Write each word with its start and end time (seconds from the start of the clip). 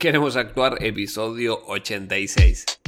Queremos 0.00 0.34
actuar 0.36 0.82
episodio 0.82 1.62
86. 1.66 2.79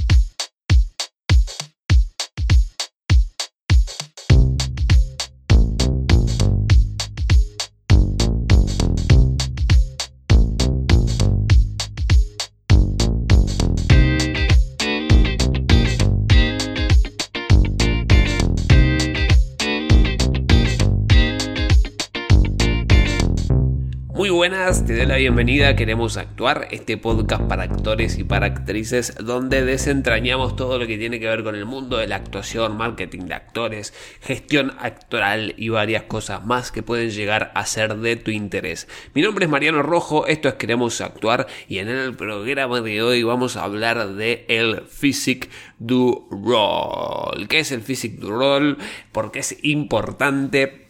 Te 24.87 24.96
doy 24.96 25.07
la 25.07 25.17
bienvenida. 25.17 25.77
Queremos 25.77 26.17
actuar 26.17 26.67
este 26.73 26.96
podcast 26.96 27.43
para 27.45 27.62
actores 27.62 28.19
y 28.19 28.25
para 28.25 28.46
actrices 28.46 29.15
donde 29.23 29.65
desentrañamos 29.65 30.56
todo 30.56 30.79
lo 30.79 30.87
que 30.89 30.98
tiene 30.98 31.20
que 31.20 31.29
ver 31.29 31.45
con 31.45 31.55
el 31.55 31.66
mundo 31.66 31.98
de 31.98 32.09
la 32.09 32.16
actuación, 32.16 32.77
marketing 32.77 33.27
de 33.27 33.34
actores, 33.34 33.95
gestión 34.20 34.73
actoral 34.80 35.55
y 35.56 35.69
varias 35.69 36.05
cosas 36.05 36.45
más 36.45 36.73
que 36.73 36.83
pueden 36.83 37.11
llegar 37.11 37.53
a 37.55 37.65
ser 37.65 37.98
de 37.98 38.16
tu 38.16 38.33
interés. 38.33 38.89
Mi 39.15 39.23
nombre 39.23 39.45
es 39.45 39.51
Mariano 39.51 39.83
Rojo, 39.83 40.27
esto 40.27 40.48
es 40.48 40.55
Queremos 40.55 41.01
actuar 41.01 41.47
y 41.69 41.78
en 41.78 41.89
el 41.89 42.17
programa 42.17 42.80
de 42.80 43.03
hoy 43.03 43.23
vamos 43.23 43.56
a 43.56 43.64
hablar 43.64 44.14
de 44.14 44.45
el 44.48 44.83
Physique 44.89 45.48
du 45.78 46.28
Role. 46.30 47.47
¿Qué 47.47 47.61
es 47.61 47.70
el 47.70 47.83
Physique 47.83 48.19
du 48.19 48.30
Role? 48.30 48.77
Porque 49.12 49.41
es 49.41 49.56
importante 49.62 50.81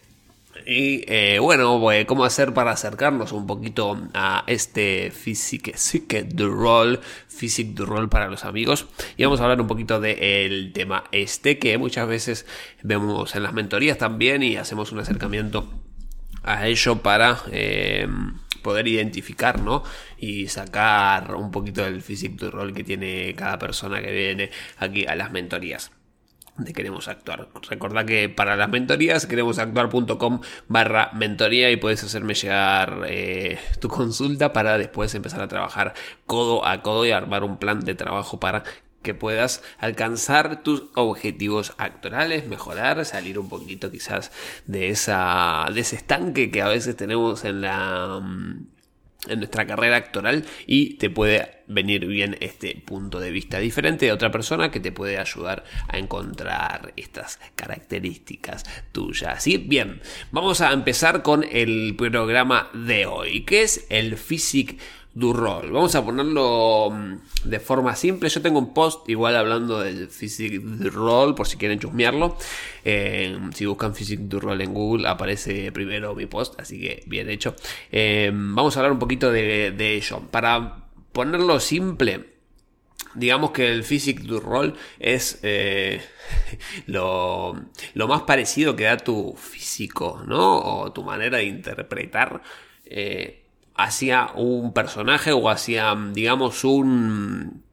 y 0.65 1.03
eh, 1.07 1.39
bueno, 1.39 1.79
pues, 1.79 2.05
cómo 2.05 2.25
hacer 2.25 2.53
para 2.53 2.71
acercarnos 2.71 3.31
un 3.31 3.47
poquito 3.47 3.97
a 4.13 4.43
este 4.47 5.11
Physique, 5.11 6.23
du 6.23 6.49
Role, 6.49 6.99
Physique 7.27 7.73
du 7.73 7.85
Role 7.85 8.07
para 8.07 8.27
los 8.27 8.45
amigos. 8.45 8.87
Y 9.17 9.23
vamos 9.23 9.39
a 9.39 9.43
hablar 9.43 9.61
un 9.61 9.67
poquito 9.67 9.99
del 9.99 10.71
tema 10.73 11.03
este 11.11 11.59
que 11.59 11.77
muchas 11.77 12.07
veces 12.07 12.45
vemos 12.81 13.35
en 13.35 13.43
las 13.43 13.53
mentorías 13.53 13.97
también 13.97 14.43
y 14.43 14.55
hacemos 14.55 14.91
un 14.91 14.99
acercamiento 14.99 15.69
a 16.43 16.67
ello 16.67 17.01
para 17.01 17.39
eh, 17.51 18.07
poder 18.61 18.87
identificar, 18.87 19.59
¿no? 19.59 19.83
Y 20.17 20.47
sacar 20.47 21.35
un 21.35 21.51
poquito 21.51 21.83
del 21.83 22.01
Physique 22.01 22.37
du 22.37 22.51
Role 22.51 22.73
que 22.73 22.83
tiene 22.83 23.33
cada 23.35 23.57
persona 23.59 24.01
que 24.01 24.11
viene 24.11 24.51
aquí 24.77 25.05
a 25.05 25.15
las 25.15 25.31
mentorías 25.31 25.91
de 26.57 26.73
Queremos 26.73 27.07
Actuar. 27.07 27.47
Recordad 27.69 28.05
que 28.05 28.29
para 28.29 28.55
las 28.55 28.69
mentorías 28.69 29.25
queremosactuar.com 29.25 30.41
barra 30.67 31.11
mentoría 31.13 31.71
y 31.71 31.77
puedes 31.77 32.03
hacerme 32.03 32.35
llegar 32.35 33.05
eh, 33.07 33.59
tu 33.79 33.87
consulta 33.87 34.53
para 34.53 34.77
después 34.77 35.13
empezar 35.15 35.41
a 35.41 35.47
trabajar 35.47 35.93
codo 36.25 36.65
a 36.65 36.81
codo 36.81 37.05
y 37.05 37.11
armar 37.11 37.43
un 37.43 37.57
plan 37.57 37.79
de 37.79 37.95
trabajo 37.95 38.39
para 38.39 38.63
que 39.01 39.13
puedas 39.13 39.61
alcanzar 39.79 40.63
tus 40.63 40.85
objetivos 40.95 41.73
actorales, 41.77 42.47
mejorar, 42.47 43.03
salir 43.05 43.37
un 43.37 43.49
poquito 43.49 43.91
quizás 43.91 44.31
de 44.65 44.89
esa 44.89 45.65
de 45.73 45.81
ese 45.81 45.97
estanque 45.97 46.49
que 46.49 46.61
a 46.61 46.69
veces 46.69 46.95
tenemos 46.95 47.43
en 47.45 47.61
la 47.61 48.19
mm, 48.21 48.72
en 49.27 49.39
nuestra 49.39 49.65
carrera 49.65 49.97
actoral 49.97 50.45
y 50.65 50.95
te 50.95 51.09
puede 51.09 51.63
venir 51.67 52.05
bien 52.05 52.37
este 52.41 52.75
punto 52.85 53.19
de 53.19 53.31
vista 53.31 53.59
diferente 53.59 54.05
de 54.05 54.11
otra 54.11 54.31
persona 54.31 54.69
que 54.69 54.79
te 54.79 54.91
puede 54.91 55.17
ayudar 55.17 55.63
a 55.87 55.97
encontrar 55.97 56.93
estas 56.97 57.39
características 57.55 58.63
tuyas. 58.91 59.43
¿sí? 59.43 59.57
Bien, 59.57 60.01
vamos 60.31 60.61
a 60.61 60.73
empezar 60.73 61.23
con 61.23 61.45
el 61.49 61.95
programa 61.95 62.69
de 62.73 63.05
hoy, 63.05 63.45
que 63.45 63.63
es 63.63 63.85
el 63.89 64.17
Physic 64.17 64.79
du 65.13 65.31
rol. 65.31 65.71
Vamos 65.71 65.93
a 65.95 66.03
ponerlo 66.03 66.89
mm, 66.91 67.15
de 67.45 67.59
forma 67.59 67.95
simple. 67.95 68.29
Yo 68.29 68.41
tengo 68.41 68.59
un 68.59 68.73
post 68.73 69.07
igual 69.09 69.35
hablando 69.35 69.79
del 69.79 70.09
Physique 70.09 70.59
du 70.59 70.89
rol 70.89 71.35
por 71.35 71.47
si 71.47 71.57
quieren 71.57 71.79
chusmearlo. 71.79 72.37
Eh, 72.83 73.37
si 73.53 73.65
buscan 73.65 73.95
Physique 73.95 74.23
du 74.23 74.39
rol 74.39 74.61
en 74.61 74.73
Google 74.73 75.07
aparece 75.07 75.71
primero 75.71 76.15
mi 76.15 76.25
post, 76.25 76.59
así 76.59 76.79
que 76.79 77.03
bien 77.05 77.29
hecho. 77.29 77.55
Eh, 77.91 78.31
vamos 78.33 78.75
a 78.75 78.79
hablar 78.79 78.91
un 78.91 78.99
poquito 78.99 79.31
de, 79.31 79.71
de 79.71 79.95
ello. 79.95 80.21
Para 80.31 80.87
ponerlo 81.11 81.59
simple, 81.59 82.33
digamos 83.13 83.51
que 83.51 83.71
el 83.71 83.83
Physique 83.83 84.23
du 84.23 84.39
rol 84.39 84.75
es 84.99 85.39
eh, 85.43 86.01
lo, 86.87 87.55
lo, 87.93 88.07
más 88.07 88.23
parecido 88.23 88.75
que 88.75 88.85
da 88.85 88.97
tu 88.97 89.35
físico, 89.37 90.23
¿no? 90.25 90.59
O 90.59 90.91
tu 90.91 91.03
manera 91.03 91.37
de 91.37 91.45
interpretar 91.45 92.41
hacia 93.75 94.31
un 94.35 94.73
personaje 94.73 95.31
o 95.31 95.49
hacia, 95.49 95.95
digamos, 96.11 96.63
un, 96.63 97.63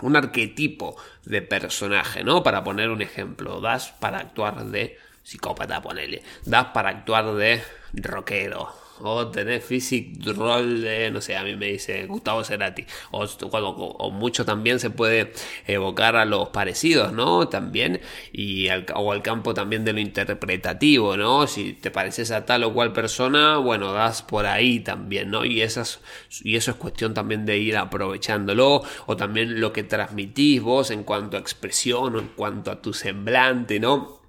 un 0.00 0.16
arquetipo 0.16 0.96
de 1.24 1.42
personaje, 1.42 2.24
¿no? 2.24 2.42
Para 2.42 2.64
poner 2.64 2.90
un 2.90 3.02
ejemplo, 3.02 3.60
das 3.60 3.92
para 4.00 4.18
actuar 4.18 4.64
de 4.66 4.98
psicópata, 5.22 5.82
ponele, 5.82 6.22
das 6.44 6.66
para 6.66 6.90
actuar 6.90 7.34
de 7.34 7.62
rockero, 7.94 8.81
o 9.02 9.28
tener 9.28 9.60
physic 9.60 10.24
rol 10.36 10.82
de, 10.82 11.10
no 11.10 11.20
sé, 11.20 11.36
a 11.36 11.42
mí 11.42 11.56
me 11.56 11.66
dice 11.66 12.06
Gustavo 12.06 12.44
Cerati, 12.44 12.84
o, 13.10 13.24
o, 13.24 14.10
mucho 14.10 14.44
también 14.44 14.78
se 14.78 14.90
puede 14.90 15.32
evocar 15.66 16.16
a 16.16 16.24
los 16.24 16.48
parecidos, 16.50 17.12
¿no? 17.12 17.48
También, 17.48 18.00
y 18.32 18.68
al, 18.68 18.86
o 18.94 19.12
al 19.12 19.22
campo 19.22 19.54
también 19.54 19.84
de 19.84 19.92
lo 19.92 20.00
interpretativo, 20.00 21.16
¿no? 21.16 21.46
Si 21.46 21.72
te 21.72 21.90
pareces 21.90 22.30
a 22.30 22.46
tal 22.46 22.64
o 22.64 22.72
cual 22.72 22.92
persona, 22.92 23.56
bueno, 23.56 23.92
das 23.92 24.22
por 24.22 24.46
ahí 24.46 24.80
también, 24.80 25.30
¿no? 25.30 25.44
Y, 25.44 25.62
esas, 25.62 26.00
y 26.42 26.56
eso 26.56 26.70
es 26.70 26.76
cuestión 26.76 27.14
también 27.14 27.44
de 27.44 27.58
ir 27.58 27.76
aprovechándolo, 27.76 28.82
o 29.06 29.16
también 29.16 29.60
lo 29.60 29.72
que 29.72 29.82
transmitís 29.82 30.62
vos 30.62 30.90
en 30.90 31.02
cuanto 31.04 31.36
a 31.36 31.40
expresión 31.40 32.16
o 32.16 32.18
en 32.20 32.28
cuanto 32.28 32.70
a 32.70 32.80
tu 32.80 32.92
semblante, 32.92 33.80
¿no? 33.80 34.20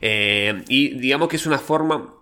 Eh, 0.00 0.62
y 0.68 0.90
digamos 0.98 1.28
que 1.28 1.36
es 1.36 1.46
una 1.46 1.58
forma 1.58 2.14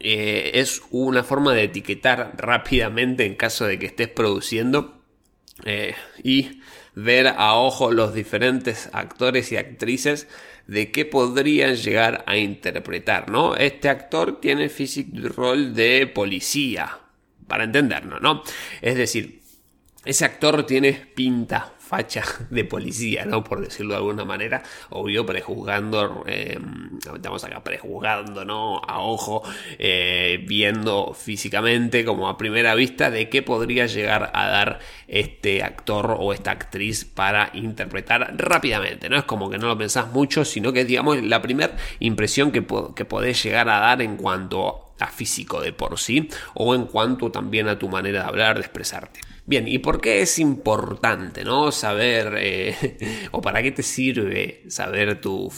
eh, 0.00 0.52
es 0.54 0.82
una 0.90 1.22
forma 1.22 1.54
de 1.54 1.64
etiquetar 1.64 2.34
rápidamente 2.36 3.24
en 3.24 3.34
caso 3.34 3.66
de 3.66 3.78
que 3.78 3.86
estés 3.86 4.08
produciendo 4.08 5.00
eh, 5.64 5.94
y 6.22 6.60
ver 6.94 7.28
a 7.28 7.54
ojo 7.54 7.90
los 7.90 8.14
diferentes 8.14 8.90
actores 8.92 9.52
y 9.52 9.56
actrices 9.56 10.28
de 10.66 10.90
qué 10.90 11.04
podrían 11.04 11.76
llegar 11.76 12.24
a 12.26 12.36
interpretar, 12.36 13.30
¿no? 13.30 13.54
Este 13.56 13.88
actor 13.88 14.40
tiene 14.40 14.68
físico 14.68 15.28
rol 15.28 15.74
de 15.74 16.06
policía, 16.06 16.98
para 17.46 17.64
entendernos, 17.64 18.20
¿no? 18.20 18.42
Es 18.80 18.96
decir, 18.96 19.40
ese 20.04 20.24
actor 20.24 20.64
tiene 20.64 20.92
pinta 21.14 21.72
facha 21.92 22.24
de 22.48 22.64
policía, 22.64 23.26
¿no? 23.26 23.44
Por 23.44 23.60
decirlo 23.60 23.92
de 23.92 23.98
alguna 23.98 24.24
manera, 24.24 24.62
obvio, 24.88 25.26
prejuzgando, 25.26 26.24
eh, 26.26 26.58
estamos 27.14 27.44
acá 27.44 27.62
prejuzgando, 27.62 28.46
¿no? 28.46 28.78
A 28.78 29.00
ojo, 29.00 29.42
eh, 29.78 30.42
viendo 30.48 31.12
físicamente, 31.12 32.06
como 32.06 32.30
a 32.30 32.38
primera 32.38 32.74
vista, 32.74 33.10
de 33.10 33.28
qué 33.28 33.42
podría 33.42 33.84
llegar 33.84 34.30
a 34.32 34.48
dar 34.48 34.78
este 35.06 35.62
actor 35.62 36.16
o 36.18 36.32
esta 36.32 36.52
actriz 36.52 37.04
para 37.04 37.50
interpretar 37.52 38.36
rápidamente, 38.38 39.10
¿no? 39.10 39.18
Es 39.18 39.24
como 39.24 39.50
que 39.50 39.58
no 39.58 39.66
lo 39.66 39.76
pensás 39.76 40.10
mucho, 40.12 40.46
sino 40.46 40.72
que 40.72 40.80
es, 40.80 40.86
digamos, 40.86 41.22
la 41.22 41.42
primera 41.42 41.76
impresión 41.98 42.52
que, 42.52 42.64
que 42.96 43.04
podés 43.04 43.42
llegar 43.42 43.68
a 43.68 43.80
dar 43.80 44.00
en 44.00 44.16
cuanto 44.16 44.94
a 44.98 45.08
físico 45.08 45.60
de 45.60 45.74
por 45.74 45.98
sí, 45.98 46.30
o 46.54 46.74
en 46.74 46.86
cuanto 46.86 47.30
también 47.30 47.68
a 47.68 47.78
tu 47.78 47.90
manera 47.90 48.22
de 48.22 48.28
hablar, 48.28 48.54
de 48.54 48.62
expresarte. 48.62 49.20
Bien, 49.44 49.66
¿y 49.66 49.78
por 49.80 50.00
qué 50.00 50.22
es 50.22 50.38
importante, 50.38 51.44
no? 51.44 51.72
Saber, 51.72 52.34
eh, 52.38 53.28
o 53.32 53.40
para 53.42 53.60
qué 53.62 53.72
te 53.72 53.82
sirve 53.82 54.62
saber 54.68 55.20
tu 55.20 55.52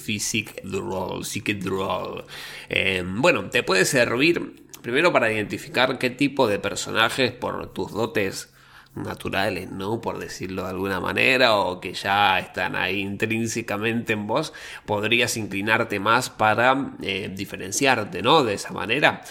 du 0.65 0.81
role, 0.81 1.25
psychic 1.25 1.65
role. 1.67 2.25
Eh, 2.71 3.03
bueno, 3.07 3.51
te 3.51 3.63
puede 3.63 3.85
servir 3.85 4.65
primero 4.83 5.13
para 5.13 5.31
identificar 5.31 5.99
qué 5.99 6.09
tipo 6.11 6.47
de 6.47 6.59
personajes 6.59 7.33
por 7.33 7.73
tus 7.75 7.93
dotes 7.93 8.55
naturales, 8.95 9.71
¿no? 9.71 10.01
Por 10.01 10.19
decirlo 10.19 10.63
de 10.63 10.71
alguna 10.71 11.01
manera, 11.01 11.57
o 11.57 11.81
que 11.81 11.93
ya 11.93 12.39
están 12.39 12.77
ahí 12.77 13.01
intrínsecamente 13.01 14.15
en 14.15 14.27
vos, 14.27 14.55
podrías 14.87 15.37
inclinarte 15.37 16.01
más 16.01 16.31
para 16.31 16.93
eh, 17.03 17.31
diferenciarte, 17.35 18.23
¿no? 18.23 18.45
De 18.45 18.55
esa 18.55 18.73
manera, 18.73 19.23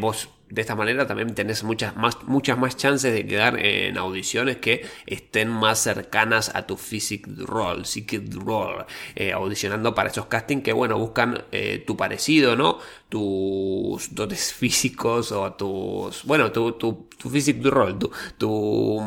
vos 0.00 0.28
de 0.54 0.60
esta 0.60 0.76
manera 0.76 1.04
también 1.04 1.34
tenés 1.34 1.64
muchas 1.64 1.96
más, 1.96 2.22
muchas 2.22 2.56
más 2.56 2.76
chances 2.76 3.12
de 3.12 3.26
quedar 3.26 3.58
en 3.58 3.98
audiciones 3.98 4.58
que 4.58 4.86
estén 5.04 5.48
más 5.48 5.80
cercanas 5.80 6.54
a 6.54 6.64
tu 6.64 6.76
physic 6.76 7.26
role, 7.38 7.84
psychic 7.84 8.32
role, 8.34 8.84
eh, 9.16 9.32
audicionando 9.32 9.96
para 9.96 10.10
esos 10.10 10.26
castings 10.26 10.62
que, 10.62 10.72
bueno, 10.72 10.96
buscan 10.96 11.42
eh, 11.50 11.82
tu 11.84 11.96
parecido, 11.96 12.54
¿no? 12.54 12.78
Tus 13.08 14.14
dotes 14.14 14.52
físicos 14.58 15.32
o 15.32 15.54
tus, 15.54 16.22
bueno, 16.22 16.52
tu, 16.52 16.72
tu, 16.72 17.08
tu 17.18 17.70
role, 17.70 17.96
tu, 18.38 19.02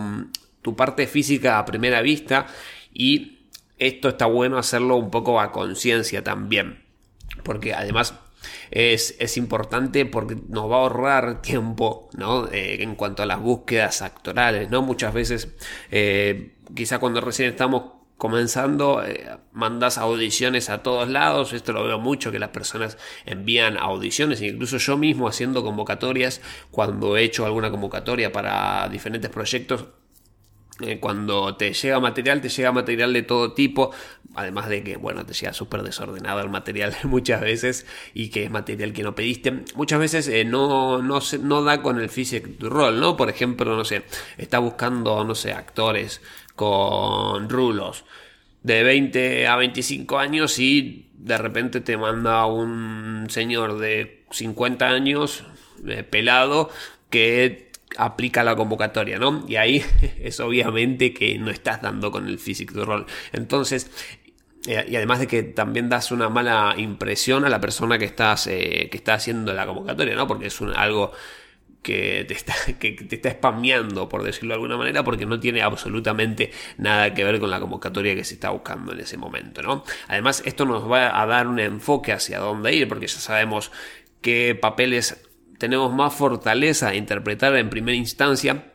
tu 0.62 0.76
parte 0.76 1.08
física 1.08 1.60
a 1.60 1.66
primera 1.66 2.02
vista 2.02 2.48
y 2.94 3.48
esto 3.80 4.10
está 4.10 4.26
bueno 4.26 4.58
hacerlo 4.58 4.98
un 4.98 5.12
poco 5.12 5.40
a 5.40 5.54
conciencia 5.54 6.26
también, 6.26 6.84
porque 7.44 7.74
además 7.74 8.16
es, 8.72 9.16
es 9.20 9.38
importante 9.38 10.06
porque 10.06 10.38
nos 10.50 10.70
va 10.70 10.78
a 10.78 10.80
ahorrar 10.80 11.42
tiempo, 11.42 12.10
¿no? 12.14 12.48
Eh, 12.48 12.84
en 12.84 12.96
cuanto 12.96 13.24
a 13.24 13.26
las 13.26 13.40
búsquedas 13.40 14.02
actorales, 14.02 14.70
¿no? 14.70 14.82
Muchas 14.82 15.14
veces, 15.14 15.50
eh, 15.92 16.56
quizá 16.76 17.00
cuando 17.00 17.22
recién 17.22 17.50
estamos 17.50 17.98
comenzando, 18.18 19.04
eh, 19.06 19.38
mandas 19.54 19.98
audiciones 19.98 20.70
a 20.70 20.82
todos 20.82 21.08
lados, 21.08 21.54
esto 21.54 21.72
lo 21.72 21.84
veo 21.84 22.00
mucho, 22.00 22.32
que 22.32 22.40
las 22.40 22.50
personas 22.50 22.98
envían 23.26 23.78
audiciones, 23.78 24.42
incluso 24.42 24.78
yo 24.78 24.98
mismo 24.98 25.28
haciendo 25.28 25.64
convocatorias, 25.64 26.42
cuando 26.72 27.16
he 27.16 27.24
hecho 27.24 27.46
alguna 27.46 27.70
convocatoria 27.70 28.32
para 28.32 28.90
diferentes 28.90 29.30
proyectos, 29.30 29.86
cuando 31.00 31.56
te 31.56 31.74
llega 31.74 32.00
material, 32.00 32.42
te 32.42 32.50
llega 32.50 32.72
material 32.72 33.14
de 33.14 33.24
todo 33.24 33.54
tipo, 33.54 33.92
además 34.36 34.70
de 34.70 34.84
que, 34.84 34.98
bueno, 34.98 35.26
te 35.26 35.34
llega 35.34 35.54
súper 35.54 35.82
desordenado 35.84 36.42
el 36.42 36.50
material 36.50 36.96
muchas 37.04 37.42
veces 37.42 37.86
y 38.14 38.30
que 38.30 38.44
es 38.44 38.52
material 38.52 38.94
que 38.94 39.04
no 39.04 39.16
pediste. 39.16 39.64
Muchas 39.76 40.00
veces 40.00 40.28
eh, 40.28 40.46
no, 40.46 41.02
no, 41.02 41.20
no 41.42 41.64
da 41.64 41.82
con 41.82 42.00
el 42.00 42.10
physic 42.10 42.62
rol, 42.62 43.00
¿no? 43.00 43.18
Por 43.18 43.30
ejemplo, 43.30 43.76
no 43.76 43.86
sé, 43.86 44.04
está 44.38 44.60
buscando, 44.60 45.24
no 45.24 45.36
sé, 45.36 45.52
actores 45.52 46.22
con 46.56 47.50
rulos 47.50 48.06
de 48.64 48.84
20 48.84 49.48
a 49.48 49.56
25 49.56 50.18
años 50.18 50.60
y 50.60 51.10
de 51.14 51.38
repente 51.38 51.82
te 51.82 51.98
manda 51.98 52.46
un 52.46 53.28
señor 53.30 53.80
de 53.80 54.26
50 54.32 54.88
años, 54.88 55.44
eh, 55.88 56.04
pelado, 56.04 56.70
que 57.10 57.67
aplica 57.96 58.44
la 58.44 58.56
convocatoria, 58.56 59.18
¿no? 59.20 59.46
Y 59.48 59.56
ahí 59.56 59.84
es 60.20 60.40
obviamente 60.40 61.14
que 61.14 61.38
no 61.38 61.52
estás 61.52 61.82
dando 61.82 62.12
con 62.12 62.28
el 62.28 62.40
physical 62.40 62.86
rol. 62.86 63.06
Entonces, 63.32 63.90
eh, 64.68 64.86
y 64.90 64.96
además 64.96 65.20
de 65.20 65.28
que 65.28 65.44
también 65.44 65.90
das 65.90 66.12
una 66.12 66.30
mala 66.30 66.76
impresión 66.78 67.46
a 67.46 67.50
la 67.50 67.62
persona 67.62 67.98
que 67.98 68.06
estás 68.06 68.48
eh, 68.48 68.90
que 68.92 68.98
está 68.98 69.14
haciendo 69.14 69.54
la 69.54 69.66
convocatoria, 69.66 70.16
¿no? 70.16 70.28
Porque 70.28 70.48
es 70.48 70.62
algo 70.76 71.12
que 71.82 72.26
te, 72.28 72.34
está, 72.34 72.54
que 72.80 72.92
te 72.92 73.16
está 73.16 73.32
spameando, 73.32 74.10
por 74.10 74.24
decirlo 74.24 74.50
de 74.50 74.56
alguna 74.56 74.76
manera, 74.78 75.04
porque 75.04 75.26
no 75.26 75.40
tiene 75.40 75.62
absolutamente 75.62 76.52
nada 76.78 77.14
que 77.14 77.24
ver 77.24 77.40
con 77.40 77.50
la 77.50 77.60
convocatoria 77.62 78.14
que 78.14 78.26
se 78.26 78.34
está 78.34 78.50
buscando 78.50 78.92
en 78.92 79.00
ese 79.00 79.18
momento, 79.18 79.62
¿no? 79.62 79.86
Además, 80.10 80.44
esto 80.46 80.66
nos 80.66 80.92
va 80.92 81.22
a 81.22 81.26
dar 81.26 81.48
un 81.48 81.60
enfoque 81.60 82.12
hacia 82.12 82.40
dónde 82.40 82.74
ir, 82.76 82.90
porque 82.90 83.08
ya 83.08 83.20
sabemos 83.20 83.72
qué 84.22 84.58
papeles 84.60 85.27
tenemos 85.58 85.94
más 85.94 86.14
fortaleza 86.14 86.90
a 86.90 86.96
interpretar 86.96 87.56
en 87.56 87.70
primera 87.70 87.96
instancia. 87.96 88.74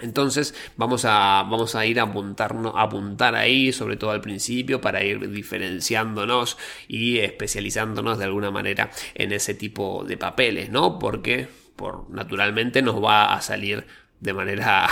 Entonces 0.00 0.54
vamos 0.76 1.04
a, 1.04 1.44
vamos 1.48 1.74
a 1.74 1.86
ir 1.86 2.00
a, 2.00 2.04
apuntarnos, 2.04 2.72
apuntar 2.76 3.34
ahí, 3.34 3.72
sobre 3.72 3.96
todo 3.96 4.10
al 4.10 4.20
principio, 4.20 4.80
para 4.80 5.04
ir 5.04 5.30
diferenciándonos 5.30 6.56
y 6.88 7.18
especializándonos 7.18 8.18
de 8.18 8.24
alguna 8.24 8.50
manera 8.50 8.90
en 9.14 9.32
ese 9.32 9.54
tipo 9.54 10.04
de 10.04 10.16
papeles, 10.16 10.70
¿no? 10.70 10.98
Porque 10.98 11.48
por, 11.76 12.10
naturalmente 12.10 12.82
nos 12.82 13.02
va 13.02 13.34
a 13.34 13.42
salir 13.42 13.86
de 14.22 14.32
manera 14.32 14.88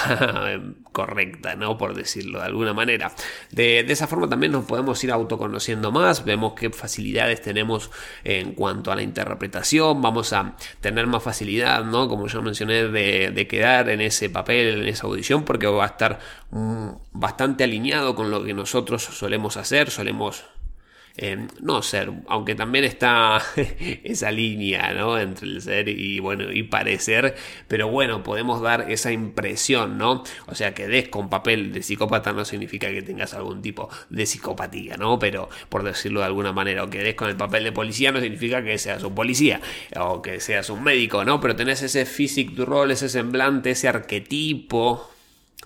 correcta, 0.92 1.54
¿no? 1.54 1.78
Por 1.78 1.94
decirlo 1.94 2.40
de 2.40 2.46
alguna 2.46 2.74
manera. 2.74 3.12
De, 3.52 3.80
esa 3.80 4.08
forma 4.08 4.28
también 4.28 4.50
nos 4.50 4.64
podemos 4.64 5.02
ir 5.04 5.12
autoconociendo 5.12 5.92
más, 5.92 6.24
vemos 6.24 6.54
qué 6.54 6.70
facilidades 6.70 7.40
tenemos 7.40 7.90
en 8.24 8.54
cuanto 8.54 8.90
a 8.90 8.96
la 8.96 9.02
interpretación, 9.02 10.02
vamos 10.02 10.32
a 10.32 10.56
tener 10.80 11.06
más 11.06 11.22
facilidad, 11.22 11.84
¿no? 11.84 12.08
Como 12.08 12.26
yo 12.26 12.42
mencioné, 12.42 12.88
de, 12.88 13.46
quedar 13.48 13.88
en 13.88 14.00
ese 14.00 14.30
papel, 14.30 14.82
en 14.82 14.88
esa 14.88 15.06
audición, 15.06 15.44
porque 15.44 15.66
va 15.68 15.84
a 15.84 15.88
estar 15.88 16.18
mm, 16.50 16.88
bastante 17.12 17.64
alineado 17.64 18.16
con 18.16 18.30
lo 18.30 18.42
que 18.42 18.52
nosotros 18.52 19.02
solemos 19.02 19.56
hacer, 19.56 19.90
solemos 19.90 20.44
eh, 21.22 21.36
no 21.60 21.82
ser, 21.82 22.10
aunque 22.28 22.54
también 22.54 22.84
está 22.84 23.42
esa 24.04 24.30
línea, 24.30 24.94
¿no? 24.94 25.18
Entre 25.18 25.46
el 25.46 25.60
ser 25.60 25.90
y, 25.90 26.18
bueno, 26.18 26.50
y 26.50 26.62
parecer, 26.62 27.36
pero 27.68 27.88
bueno, 27.88 28.22
podemos 28.22 28.62
dar 28.62 28.90
esa 28.90 29.12
impresión, 29.12 29.98
¿no? 29.98 30.24
O 30.46 30.54
sea, 30.54 30.72
que 30.72 30.88
des 30.88 31.10
con 31.10 31.28
papel 31.28 31.72
de 31.74 31.82
psicópata 31.82 32.32
no 32.32 32.46
significa 32.46 32.88
que 32.88 33.02
tengas 33.02 33.34
algún 33.34 33.60
tipo 33.60 33.90
de 34.08 34.24
psicopatía, 34.24 34.96
¿no? 34.96 35.18
Pero, 35.18 35.50
por 35.68 35.82
decirlo 35.82 36.20
de 36.20 36.26
alguna 36.26 36.54
manera, 36.54 36.84
o 36.84 36.88
que 36.88 37.02
des 37.02 37.16
con 37.16 37.28
el 37.28 37.36
papel 37.36 37.64
de 37.64 37.72
policía 37.72 38.12
no 38.12 38.20
significa 38.20 38.64
que 38.64 38.78
seas 38.78 39.02
un 39.02 39.14
policía, 39.14 39.60
o 40.00 40.22
que 40.22 40.40
seas 40.40 40.70
un 40.70 40.82
médico, 40.82 41.22
¿no? 41.26 41.38
Pero 41.38 41.54
tenés 41.54 41.82
ese 41.82 42.06
physic 42.06 42.58
role, 42.58 42.94
ese 42.94 43.10
semblante, 43.10 43.72
ese 43.72 43.88
arquetipo, 43.88 45.10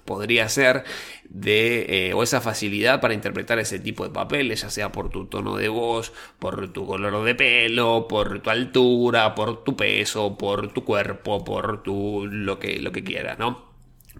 podría 0.04 0.48
ser 0.48 0.84
de 1.28 2.08
eh, 2.08 2.14
o 2.14 2.22
esa 2.22 2.40
facilidad 2.40 3.00
para 3.00 3.14
interpretar 3.14 3.58
ese 3.58 3.78
tipo 3.80 4.04
de 4.04 4.10
papeles, 4.10 4.62
ya 4.62 4.70
sea 4.70 4.92
por 4.92 5.10
tu 5.10 5.26
tono 5.26 5.56
de 5.56 5.68
voz, 5.68 6.12
por 6.38 6.72
tu 6.72 6.86
color 6.86 7.24
de 7.24 7.34
pelo, 7.34 8.06
por 8.08 8.40
tu 8.40 8.50
altura, 8.50 9.34
por 9.34 9.64
tu 9.64 9.76
peso, 9.76 10.36
por 10.38 10.72
tu 10.72 10.84
cuerpo, 10.84 11.44
por 11.44 11.82
tu 11.82 12.26
lo 12.26 12.58
que 12.58 12.78
lo 12.80 12.92
que 12.92 13.04
quieras, 13.04 13.38
¿no? 13.38 13.73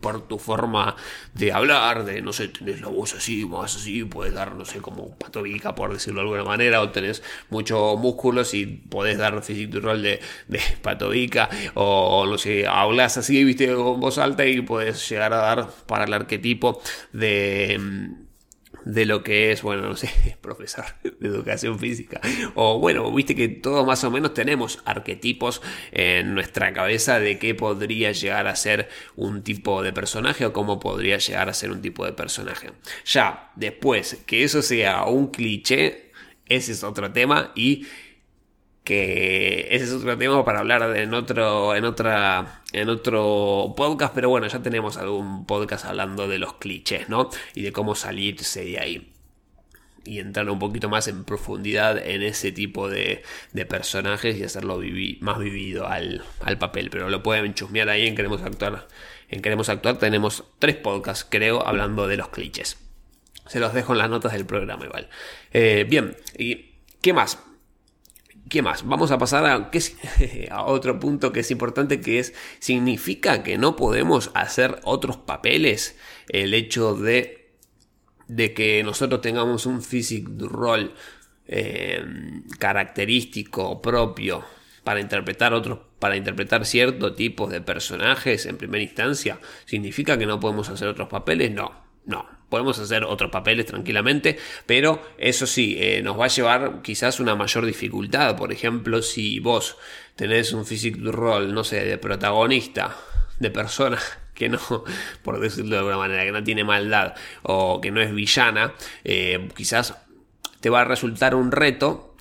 Por 0.05 0.29
tu 0.29 0.39
forma 0.39 0.97
de 1.33 1.51
hablar, 1.51 2.05
de 2.05 2.21
no 2.21 2.35
sé, 2.35 2.49
tenés 2.49 2.83
la 2.83 2.89
voz 2.89 3.15
así, 3.15 3.47
más 3.47 3.75
así, 3.75 4.05
puedes 4.05 4.35
dar, 4.35 4.55
no 4.55 4.67
sé, 4.67 4.83
como 4.83 5.17
patovica, 5.17 5.75
por 5.75 5.95
decirlo 5.95 6.21
de 6.21 6.27
alguna 6.27 6.45
manera, 6.45 6.83
o 6.83 6.91
tenés 6.91 7.23
muchos 7.49 7.99
músculos 7.99 8.53
y 8.53 8.67
podés 8.67 9.17
dar 9.17 9.43
físico 9.43 9.81
rol 9.81 10.03
de, 10.03 10.21
de 10.47 10.61
patovica, 10.83 11.49
o 11.73 12.27
no 12.27 12.37
sé, 12.37 12.67
hablas 12.67 13.17
así, 13.17 13.45
viste, 13.45 13.75
con 13.75 13.99
voz 13.99 14.19
alta 14.19 14.45
y 14.45 14.61
puedes 14.61 15.09
llegar 15.09 15.33
a 15.33 15.39
dar 15.39 15.71
para 15.87 16.05
el 16.05 16.13
arquetipo 16.13 16.83
de 17.15 17.81
de 18.85 19.07
lo 19.07 19.23
que 19.23 19.51
es, 19.51 19.63
bueno, 19.63 19.83
no 19.83 19.97
sé, 19.97 20.37
profesor 20.41 20.85
de 21.03 21.29
educación 21.29 21.79
física. 21.79 22.21
O 22.55 22.79
bueno, 22.79 23.11
viste 23.13 23.35
que 23.35 23.49
todos 23.49 23.87
más 23.87 24.05
o 24.05 24.11
menos 24.11 24.35
tenemos 24.35 24.81
arquetipos 24.85 25.63
en 25.91 26.35
nuestra 26.35 26.73
cabeza 26.73 27.19
de 27.19 27.39
qué 27.39 27.55
podría 27.55 28.13
llegar 28.13 28.47
a 28.47 28.57
ser 28.57 28.89
un 29.17 29.43
tipo 29.43 29.83
de 29.83 29.93
personaje 29.93 30.45
o 30.45 30.53
cómo 30.53 30.81
podría 30.81 31.19
llegar 31.19 31.49
a 31.49 31.55
ser 31.55 31.71
un 31.71 31.81
tipo 31.81 32.05
de 32.05 32.13
personaje. 32.13 32.73
Ya, 33.07 33.51
después, 33.57 34.23
que 34.27 34.45
eso 34.45 34.63
sea 34.63 35.05
un 35.05 35.29
cliché, 35.29 36.13
ese 36.47 36.73
es 36.73 36.85
otro 36.85 37.11
tema 37.11 37.53
y 37.55 37.87
que 38.85 39.67
ese 39.71 39.85
es 39.85 39.93
otro 39.93 40.17
tema 40.19 40.45
para 40.45 40.61
hablar 40.61 40.95
en 40.97 41.15
otro 41.15 41.75
en 41.75 41.87
otra 41.87 42.61
en 42.73 42.91
otro 42.91 43.73
podcast 43.77 44.15
pero 44.15 44.29
bueno 44.29 44.47
ya 44.47 44.63
tenemos 44.63 44.99
algún 44.99 45.47
podcast 45.47 45.87
hablando 45.87 46.29
de 46.29 46.39
los 46.39 46.55
clichés 46.55 47.09
no 47.09 47.31
y 47.55 47.63
de 47.63 47.73
cómo 47.73 47.95
salirse 47.95 48.65
de 48.65 48.79
ahí. 48.79 49.11
Y 50.07 50.19
entrar 50.19 50.51
un 50.51 50.59
poquito 50.59 50.91
más 50.91 51.09
en 51.09 51.25
profundidad 51.25 51.97
en 51.97 52.23
ese 52.23 52.53
tipo 52.53 52.91
de, 52.91 53.23
de 53.53 53.65
personajes 53.65 54.37
y 54.37 54.45
hacerlo 54.45 54.79
más 55.21 55.39
vivido 55.39 55.89
al, 55.89 56.23
al, 56.43 56.59
papel. 56.59 56.91
Pero 56.91 57.09
lo 57.09 57.23
pueden 57.23 57.55
chusmear 57.55 57.89
ahí 57.89 58.07
en 58.07 58.15
queremos 58.15 58.43
actuar. 58.43 58.87
En 59.31 59.41
queremos 59.41 59.71
actuar 59.71 59.99
tenemos 59.99 60.45
tres 60.59 60.77
podcasts 60.77 61.27
creo 61.27 61.67
hablando 61.67 62.07
de 62.07 62.19
los 62.19 62.29
clichés. 62.29 62.77
Se 63.47 63.61
los 63.61 63.73
dejo 63.73 63.93
en 63.93 63.99
las 63.99 64.11
notas 64.11 64.35
del 64.35 64.45
programa 64.45 64.85
igual. 64.85 65.09
Eh, 65.55 65.87
bien 65.89 66.15
y 66.37 66.73
qué 67.01 67.15
más 67.15 67.39
¿Qué 68.55 68.63
más? 68.63 68.87
Vamos 68.87 69.11
a 69.11 69.19
pasar 69.19 69.47
a, 70.51 70.65
otro 70.67 71.01
punto 71.01 71.33
que 71.33 71.41
es 71.41 71.51
importante, 71.51 72.01
que 72.01 72.21
es, 72.21 72.35
¿significa 72.61 73.43
que 73.43 73.59
no 73.59 73.75
podemos 73.75 74.31
hacer 74.35 74.79
otros 74.85 75.17
papeles? 75.17 75.99
El 76.29 76.55
hecho 76.55 76.95
de, 76.95 77.51
de 78.29 78.55
que 78.55 78.85
nosotros 78.85 79.23
tengamos 79.23 79.67
un 79.67 79.83
physic 79.83 80.29
role 80.39 80.93
eh, 81.49 82.05
característico 82.61 83.83
propio 83.83 84.45
para 84.85 85.01
interpretar 85.01 85.53
otros, 85.53 85.81
para 85.99 86.15
interpretar 86.15 86.65
ciertos 86.65 87.17
tipos 87.17 87.51
de 87.51 87.61
personajes 87.61 88.47
en 88.47 88.57
primera 88.57 88.85
instancia, 88.85 89.41
¿significa 89.65 90.17
que 90.17 90.27
no 90.27 90.39
podemos 90.39 90.69
hacer 90.69 90.87
otros 90.87 91.09
papeles? 91.09 91.51
No, 91.51 91.73
no, 92.07 92.25
podemos 92.55 92.79
hacer 92.79 93.03
otros 93.03 93.33
papeles 93.33 93.67
tranquilamente, 93.67 94.39
pero 94.65 95.03
eso 95.19 95.45
sí, 95.45 95.77
eh, 95.77 96.03
nos 96.05 96.17
va 96.17 96.27
a 96.27 96.29
llevar 96.29 96.83
quizás 96.83 97.19
una 97.19 97.35
mayor 97.35 97.67
dificultad. 97.67 98.37
Por 98.37 98.53
ejemplo, 98.53 99.03
si 99.03 99.41
vos 99.41 99.77
tenés 100.15 100.53
un 100.53 100.65
physique 100.65 101.01
role, 101.03 101.53
no 101.53 101.65
sé, 101.65 101.85
de 101.85 101.99
protagonista, 101.99 102.97
de 103.41 103.51
persona 103.51 103.99
que 104.35 104.49
no, 104.49 104.61
por 105.25 105.41
decirlo 105.41 105.71
de 105.73 105.79
alguna 105.79 105.97
manera, 105.97 106.23
que 106.23 106.31
no 106.31 106.45
tiene 106.45 106.63
maldad 106.63 107.17
o 107.43 107.81
que 107.81 107.91
no 107.91 108.01
es 108.01 108.15
villana, 108.15 108.75
eh, 109.03 109.49
quizás 109.57 109.97
te 110.61 110.71
va 110.71 110.83
a 110.83 110.85
resultar 110.85 111.35
un 111.35 111.51
reto, 111.51 112.15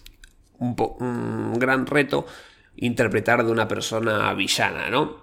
un, 0.58 0.76
un 1.00 1.60
gran 1.60 1.86
reto, 1.86 2.26
interpretar 2.76 3.46
de 3.46 3.52
una 3.52 3.68
persona 3.68 4.34
villana, 4.34 4.90
¿no? 4.90 5.23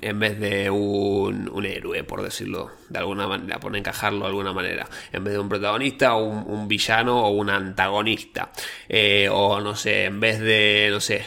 En 0.00 0.18
vez 0.18 0.38
de 0.38 0.70
un, 0.70 1.48
un, 1.48 1.64
héroe, 1.64 2.04
por 2.04 2.22
decirlo 2.22 2.70
de 2.88 2.98
alguna 2.98 3.26
manera, 3.26 3.58
por 3.58 3.76
encajarlo 3.76 4.20
de 4.20 4.26
alguna 4.26 4.52
manera. 4.52 4.88
En 5.12 5.24
vez 5.24 5.34
de 5.34 5.38
un 5.38 5.48
protagonista, 5.48 6.14
un, 6.14 6.44
un 6.46 6.68
villano 6.68 7.24
o 7.26 7.30
un 7.30 7.50
antagonista. 7.50 8.52
Eh, 8.88 9.28
o 9.30 9.60
no 9.60 9.74
sé, 9.74 10.04
en 10.04 10.20
vez 10.20 10.40
de, 10.40 10.88
no 10.90 11.00
sé, 11.00 11.24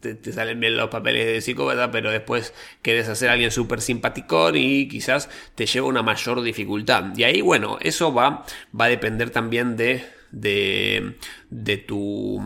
te, 0.00 0.32
salen 0.32 0.58
bien 0.60 0.76
los 0.76 0.88
papeles 0.88 1.26
de 1.26 1.40
psicópata, 1.40 1.90
pero 1.90 2.10
después 2.10 2.54
quieres 2.82 3.08
hacer 3.08 3.28
alguien 3.28 3.50
súper 3.50 3.80
simpaticón 3.80 4.56
y 4.56 4.88
quizás 4.88 5.28
te 5.54 5.66
lleva 5.66 5.86
una 5.86 6.02
mayor 6.02 6.42
dificultad. 6.42 7.16
Y 7.16 7.24
ahí, 7.24 7.40
bueno, 7.40 7.78
eso 7.80 8.12
va, 8.12 8.44
va 8.78 8.86
a 8.86 8.88
depender 8.88 9.30
también 9.30 9.76
de, 9.76 10.04
de, 10.30 11.16
de 11.50 11.76
tu 11.76 12.42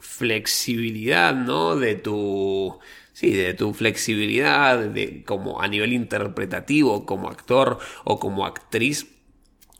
flexibilidad, 0.00 1.34
¿no? 1.34 1.76
De 1.76 1.94
tu 1.94 2.78
sí, 3.16 3.32
de 3.32 3.54
tu 3.54 3.72
flexibilidad, 3.72 4.78
de 4.78 5.24
como 5.24 5.62
a 5.62 5.68
nivel 5.68 5.94
interpretativo, 5.94 7.06
como 7.06 7.30
actor 7.30 7.78
o 8.04 8.20
como 8.20 8.44
actriz 8.44 9.06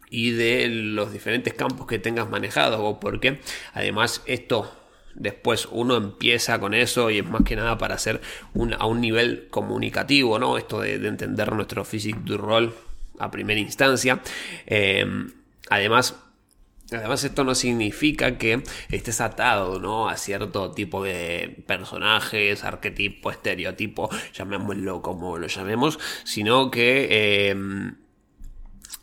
y 0.08 0.30
de 0.30 0.68
los 0.68 1.12
diferentes 1.12 1.52
campos 1.52 1.86
que 1.86 1.98
tengas 1.98 2.30
manejados, 2.30 2.96
porque 2.98 3.42
además 3.74 4.22
esto 4.24 4.74
después 5.14 5.68
uno 5.70 5.96
empieza 5.96 6.58
con 6.58 6.72
eso 6.72 7.10
y 7.10 7.18
es 7.18 7.26
más 7.26 7.42
que 7.42 7.56
nada 7.56 7.76
para 7.76 7.96
hacer 7.96 8.22
un, 8.54 8.72
a 8.72 8.86
un 8.86 9.02
nivel 9.02 9.48
comunicativo, 9.50 10.38
¿no? 10.38 10.56
Esto 10.56 10.80
de, 10.80 10.94
entender 10.94 11.52
nuestro 11.52 11.84
physique 11.84 12.20
du 12.24 12.38
rol 12.38 12.74
a 13.18 13.30
primera 13.30 13.60
instancia. 13.60 14.22
Eh, 14.66 15.04
además, 15.68 16.16
Además, 16.92 17.24
esto 17.24 17.42
no 17.44 17.54
significa 17.54 18.38
que 18.38 18.62
estés 18.90 19.20
atado 19.20 19.80
¿no? 19.80 20.08
a 20.08 20.16
cierto 20.16 20.70
tipo 20.72 21.02
de 21.02 21.64
personajes, 21.66 22.62
arquetipo, 22.64 23.30
estereotipo, 23.30 24.08
llamémoslo 24.32 25.02
como 25.02 25.38
lo 25.38 25.48
llamemos, 25.48 25.98
sino 26.24 26.70
que 26.70 27.08
eh, 27.10 27.56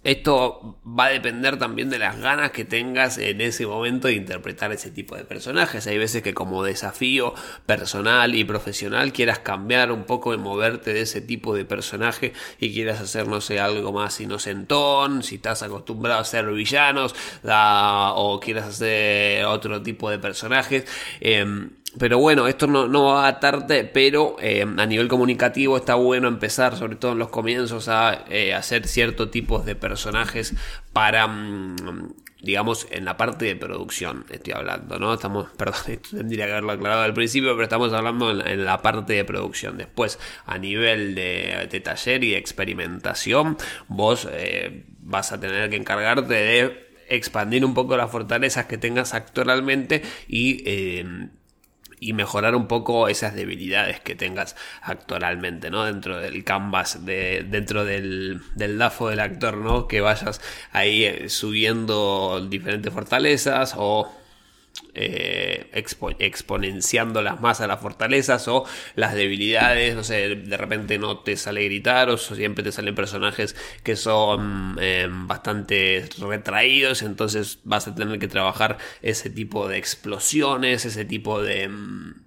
esto 0.03 0.79
va 0.85 1.05
a 1.05 1.09
depender 1.09 1.57
también 1.57 1.89
de 1.89 1.99
las 1.99 2.19
ganas 2.19 2.51
que 2.51 2.65
tengas 2.65 3.17
en 3.17 3.39
ese 3.41 3.65
momento 3.65 4.07
de 4.07 4.15
interpretar 4.15 4.71
ese 4.71 4.91
tipo 4.91 5.15
de 5.15 5.23
personajes. 5.23 5.87
Hay 5.87 5.97
veces 5.97 6.21
que 6.21 6.33
como 6.33 6.63
desafío 6.63 7.33
personal 7.65 8.35
y 8.35 8.43
profesional 8.43 9.13
quieras 9.13 9.39
cambiar 9.39 9.91
un 9.91 10.03
poco 10.03 10.33
y 10.33 10.37
moverte 10.37 10.93
de 10.93 11.01
ese 11.01 11.21
tipo 11.21 11.55
de 11.55 11.65
personaje 11.65 12.33
y 12.59 12.73
quieras 12.73 12.99
hacer, 12.99 13.27
no 13.27 13.39
sé, 13.39 13.59
algo 13.59 13.93
más 13.93 14.19
inocentón, 14.19 15.23
si 15.23 15.35
estás 15.35 15.63
acostumbrado 15.63 16.19
a 16.19 16.25
ser 16.25 16.47
villanos 16.51 17.15
o 17.43 18.39
quieras 18.41 18.67
hacer 18.67 19.45
otro 19.45 19.81
tipo 19.81 20.09
de 20.09 20.19
personajes. 20.19 20.85
Em, 21.21 21.69
pero 21.97 22.17
bueno, 22.17 22.47
esto 22.47 22.65
no, 22.67 23.03
va 23.05 23.25
a 23.25 23.27
atarte, 23.27 23.83
pero 23.83 24.35
eh, 24.39 24.63
a 24.63 24.85
nivel 24.85 25.07
comunicativo 25.07 25.77
está 25.77 25.95
bueno 25.95 26.27
empezar, 26.27 26.75
sobre 26.75 26.95
todo 26.95 27.11
en 27.11 27.19
los 27.19 27.29
comienzos, 27.29 27.87
a 27.87 28.25
eh, 28.29 28.53
hacer 28.53 28.87
ciertos 28.87 29.29
tipos 29.29 29.65
de 29.65 29.75
personajes 29.75 30.55
para, 30.91 31.27
mm, 31.27 32.13
digamos, 32.41 32.87
en 32.89 33.05
la 33.05 33.15
parte 33.15 33.45
de 33.45 33.55
producción, 33.55 34.25
estoy 34.31 34.53
hablando, 34.53 34.97
¿no? 34.97 35.13
Estamos, 35.13 35.49
perdón, 35.57 35.99
tendría 36.09 36.45
que 36.45 36.51
haberlo 36.53 36.71
aclarado 36.71 37.03
al 37.03 37.13
principio, 37.13 37.51
pero 37.51 37.63
estamos 37.63 37.93
hablando 37.93 38.31
en, 38.31 38.65
la 38.65 38.81
parte 38.81 39.13
de 39.13 39.23
producción. 39.23 39.77
Después, 39.77 40.19
a 40.45 40.57
nivel 40.57 41.13
de, 41.13 41.81
taller 41.83 42.23
y 42.23 42.33
experimentación, 42.33 43.57
vos 43.87 44.27
eh, 44.31 44.85
vas 44.99 45.31
a 45.31 45.39
tener 45.39 45.69
que 45.69 45.75
encargarte 45.75 46.33
de 46.33 46.83
expandir 47.09 47.65
un 47.65 47.75
poco 47.75 47.97
las 47.97 48.09
fortalezas 48.09 48.65
que 48.65 48.77
tengas 48.77 49.13
actualmente 49.13 50.01
y 50.27 50.63
y 52.07 52.13
mejorar 52.13 52.55
un 52.55 52.67
poco 52.67 53.07
esas 53.07 53.35
debilidades 53.35 53.99
que 53.99 54.15
tengas 54.15 54.55
actualmente, 54.81 55.69
¿no? 55.69 55.85
Dentro 55.85 56.19
del 56.19 56.43
canvas, 56.43 57.05
de, 57.05 57.45
dentro 57.47 57.85
del, 57.85 58.41
del 58.55 58.77
DAFO 58.77 59.09
del 59.09 59.19
actor, 59.19 59.57
¿no? 59.57 59.87
Que 59.87 60.01
vayas 60.01 60.41
ahí 60.71 61.05
eh, 61.05 61.29
subiendo 61.29 62.45
diferentes 62.49 62.93
fortalezas 62.93 63.75
o 63.77 64.11
eh, 64.95 65.69
exponenciándolas 66.19 67.41
más 67.41 67.61
a 67.61 67.67
las 67.67 67.79
fortalezas 67.79 68.47
o 68.47 68.65
las 68.95 69.15
debilidades, 69.15 69.95
no 69.95 70.03
sé, 70.03 70.35
de 70.35 70.57
repente 70.57 70.97
no 70.99 71.19
te 71.19 71.35
sale 71.35 71.63
gritar 71.65 72.09
o 72.09 72.17
siempre 72.17 72.63
te 72.63 72.71
salen 72.71 72.93
personajes 72.93 73.55
que 73.83 73.95
son 73.95 74.77
eh, 74.79 75.07
bastante 75.09 76.07
retraídos, 76.19 77.01
entonces 77.01 77.59
vas 77.63 77.87
a 77.87 77.95
tener 77.95 78.19
que 78.19 78.27
trabajar 78.27 78.77
ese 79.01 79.29
tipo 79.29 79.67
de 79.67 79.77
explosiones, 79.77 80.85
ese 80.85 81.05
tipo 81.05 81.41
de... 81.41 81.67
Mm, 81.69 82.23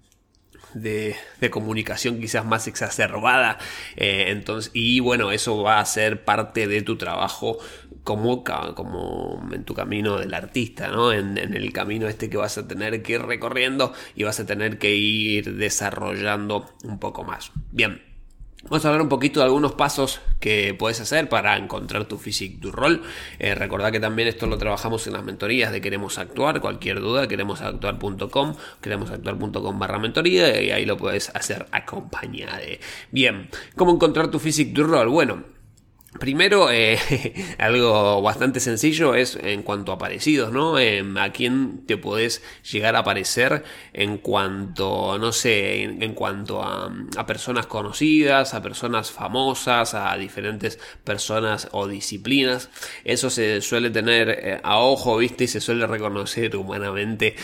de, 0.75 1.17
comunicación 1.51 2.21
quizás 2.21 2.45
más 2.45 2.67
exacerbada. 2.67 3.59
Eh, 3.97 4.27
entonces, 4.29 4.71
y 4.75 5.01
bueno, 5.01 5.31
eso 5.33 5.63
va 5.63 5.81
a 5.81 5.85
ser 5.87 6.25
parte 6.25 6.67
de 6.67 6.83
tu 6.83 6.97
trabajo 6.97 7.59
como, 8.07 8.45
como 8.77 9.49
en 9.53 9.65
tu 9.65 9.75
camino 9.75 10.17
del 10.17 10.33
artista, 10.33 10.87
¿no? 10.89 11.13
En, 11.13 11.37
en, 11.39 11.55
el 11.55 11.73
camino 11.73 12.07
este 12.07 12.31
que 12.31 12.37
vas 12.37 12.57
a 12.57 12.69
tener 12.69 13.03
que 13.03 13.15
ir 13.15 13.23
recorriendo 13.23 13.93
y 14.15 14.23
vas 14.23 14.39
a 14.39 14.47
tener 14.47 14.79
que 14.79 14.95
ir 14.95 15.57
desarrollando 15.57 16.71
un 16.85 17.01
poco 17.01 17.25
más. 17.25 17.51
Bien. 17.73 18.01
Vamos 18.63 18.85
a 18.85 18.89
hablar 18.89 19.03
un 19.03 19.09
poquito 19.09 19.41
de 19.41 19.47
algunos 19.47 19.73
pasos 19.73 20.21
que 20.41 20.75
puedes 20.75 21.01
hacer 21.01 21.29
para 21.29 21.57
encontrar 21.57 22.05
tu 22.07 22.17
physique 22.17 22.59
du 22.61 22.73
rol. 22.73 23.03
Eh, 23.39 23.55
recordad 23.55 23.93
que 23.93 24.01
también 24.01 24.29
esto 24.29 24.47
lo 24.47 24.57
trabajamos 24.57 25.07
en 25.07 25.13
las 25.13 25.25
mentorías 25.25 25.73
de 25.73 25.81
Queremos 25.81 26.19
Actuar. 26.19 26.61
Cualquier 26.61 27.01
duda, 27.01 27.27
queremosactuar.com, 27.27 28.55
queremosactuar.com 28.81 29.79
barra 29.79 29.99
mentoría 29.99 30.63
y 30.63 30.71
ahí 30.71 30.85
lo 30.85 30.97
puedes 30.97 31.31
hacer 31.35 31.67
acompañado. 31.73 32.63
Bien, 33.11 33.49
¿cómo 33.77 33.93
encontrar 33.93 34.31
tu 34.31 34.39
physique 34.39 34.73
du 34.73 34.85
rol? 34.85 35.09
Bueno, 35.09 35.56
Primero, 36.19 36.71
eh, 36.71 36.99
algo 37.59 38.23
bastante 38.23 38.61
sencillo 38.61 39.15
es 39.15 39.37
en 39.37 39.63
cuanto 39.63 39.93
a 39.93 39.99
parecidos, 39.99 40.53
¿no? 40.53 40.79
Em, 40.79 41.17
a 41.17 41.33
quién 41.33 41.85
te 41.87 41.97
podés 41.97 42.43
llegar 42.71 42.97
a 42.97 43.05
parecer 43.05 43.65
en 43.93 44.19
cuanto, 44.19 45.19
no 45.19 45.33
sé, 45.33 45.83
en, 45.83 46.15
cuanto 46.15 46.63
a, 46.63 46.93
personas 47.27 47.67
conocidas, 47.67 48.55
a 48.55 48.63
personas 48.63 49.11
famosas, 49.11 49.95
a 49.95 50.17
diferentes 50.17 50.79
personas 51.05 51.69
o 51.73 51.87
disciplinas. 51.87 52.71
Eso 53.05 53.31
se 53.31 53.61
suele 53.61 53.91
tener 53.91 54.29
eh, 54.31 54.61
a 54.63 54.79
ojo, 54.79 55.19
¿viste? 55.19 55.45
Y 55.45 55.49
se 55.49 55.61
suele 55.61 55.87
reconocer 55.87 56.57
humanamente 56.57 57.37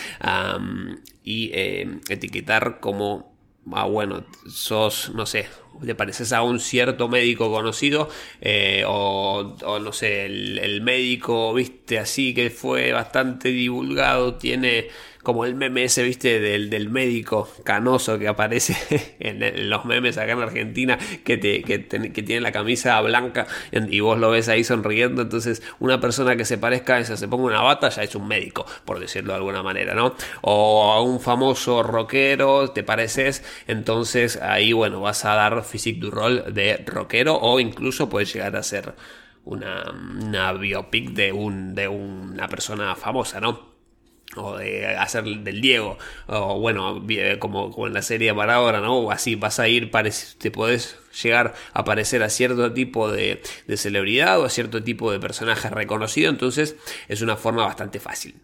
y 1.25 1.51
em, 1.53 2.01
etiquetar 2.09 2.81
como, 2.81 3.37
ah, 3.73 3.87
bueno, 3.87 4.25
sos, 4.49 5.11
no 5.15 5.27
sé, 5.27 5.47
te 5.85 5.95
pareces 5.95 6.33
a 6.33 6.43
un 6.43 6.61
cierto 6.61 7.09
médico 7.09 7.51
conocido 7.51 8.09
eh, 8.41 8.85
o, 8.87 9.57
no 9.81 9.93
sé, 9.93 10.27
el, 10.27 10.81
médico, 10.83 11.53
viste, 11.55 11.99
así 11.99 12.35
que 12.35 12.51
fue 12.51 12.93
bastante 12.93 13.49
divulgado, 13.51 14.35
tiene 14.35 14.89
como 15.23 15.45
el 15.45 15.55
meme 15.55 15.85
ese, 15.85 16.03
viste, 16.03 16.41
del, 16.41 16.69
del 16.69 16.91
médico 16.91 17.49
canoso 17.65 18.19
que 18.19 18.29
aparece 18.29 18.77
en, 19.21 19.71
los 19.71 19.85
memes 19.85 20.19
acá 20.19 20.33
en 20.33 20.41
Argentina, 20.41 20.99
que, 21.25 21.37
te, 21.39 21.63
que, 21.63 21.79
tiene 21.79 22.41
la 22.41 22.53
camisa 22.53 23.01
blanca 23.01 23.47
y 23.71 24.01
vos 24.01 24.19
lo 24.19 24.31
ves 24.31 24.49
ahí 24.49 24.65
sonriendo. 24.65 25.23
Entonces, 25.23 25.63
una 25.79 26.01
persona 26.01 26.37
que 26.37 26.45
se 26.45 26.59
parezca 26.59 26.97
a 26.97 27.01
esa, 27.01 27.17
se 27.17 27.29
ponga 27.29 27.45
una 27.45 27.63
bata, 27.63 27.89
ya 27.89 28.03
es 28.03 28.15
un 28.15 28.27
médico, 28.27 28.67
por 28.85 28.99
decirlo 28.99 29.33
de 29.33 29.39
alguna 29.39 29.63
manera, 29.63 29.95
¿no? 29.95 30.15
O 30.41 30.93
a 30.93 31.03
un 31.03 31.21
famoso 31.21 31.83
rockero, 31.83 32.71
te 32.71 32.83
pareces, 32.83 33.45
entonces 33.69 34.41
ahí, 34.43 34.73
bueno, 34.73 35.01
vas 35.01 35.25
a 35.25 35.35
dar 35.35 35.62
physique 35.63 36.01
du 36.01 36.11
rol 36.11 36.53
de 36.53 36.77
rockero 36.87 37.37
o 37.37 37.61
incluso 37.61 38.09
puedes 38.09 38.33
llegar 38.33 38.57
a 38.57 38.63
ser 38.63 38.95
una, 39.45 39.91
una 39.91 40.53
biopic 40.53 41.11
de, 41.11 41.33
un, 41.33 41.75
de 41.75 41.89
una 41.89 42.49
persona 42.49 42.95
famosa, 42.95 43.41
¿no? 43.41 43.73
o 44.37 44.57
de 44.57 44.87
hacer 44.87 45.25
del 45.25 45.61
Diego, 45.61 45.99
o 46.27 46.59
bueno, 46.59 47.05
como, 47.39 47.71
como 47.71 47.87
en 47.87 47.93
la 47.93 48.03
serie 48.03 48.31
ahora 48.31 48.81
¿no? 48.81 48.99
O 48.99 49.11
así 49.11 49.35
vas 49.35 49.59
a 49.61 49.69
ir, 49.69 49.91
te 50.39 50.51
podés 50.51 50.99
llegar 51.23 51.55
a 51.75 51.85
parecer 51.85 52.23
a 52.23 52.31
cierto 52.31 52.73
tipo 52.73 53.11
de 53.11 53.43
celebridad 53.77 54.41
o 54.41 54.45
a 54.45 54.51
cierto 54.51 54.83
tipo 54.83 55.13
de 55.13 55.21
personaje 55.21 55.69
reconocido, 55.69 56.31
entonces 56.31 56.77
es 57.09 57.21
una 57.21 57.37
forma 57.37 57.65
bastante 57.67 58.01
fácil. 58.01 58.37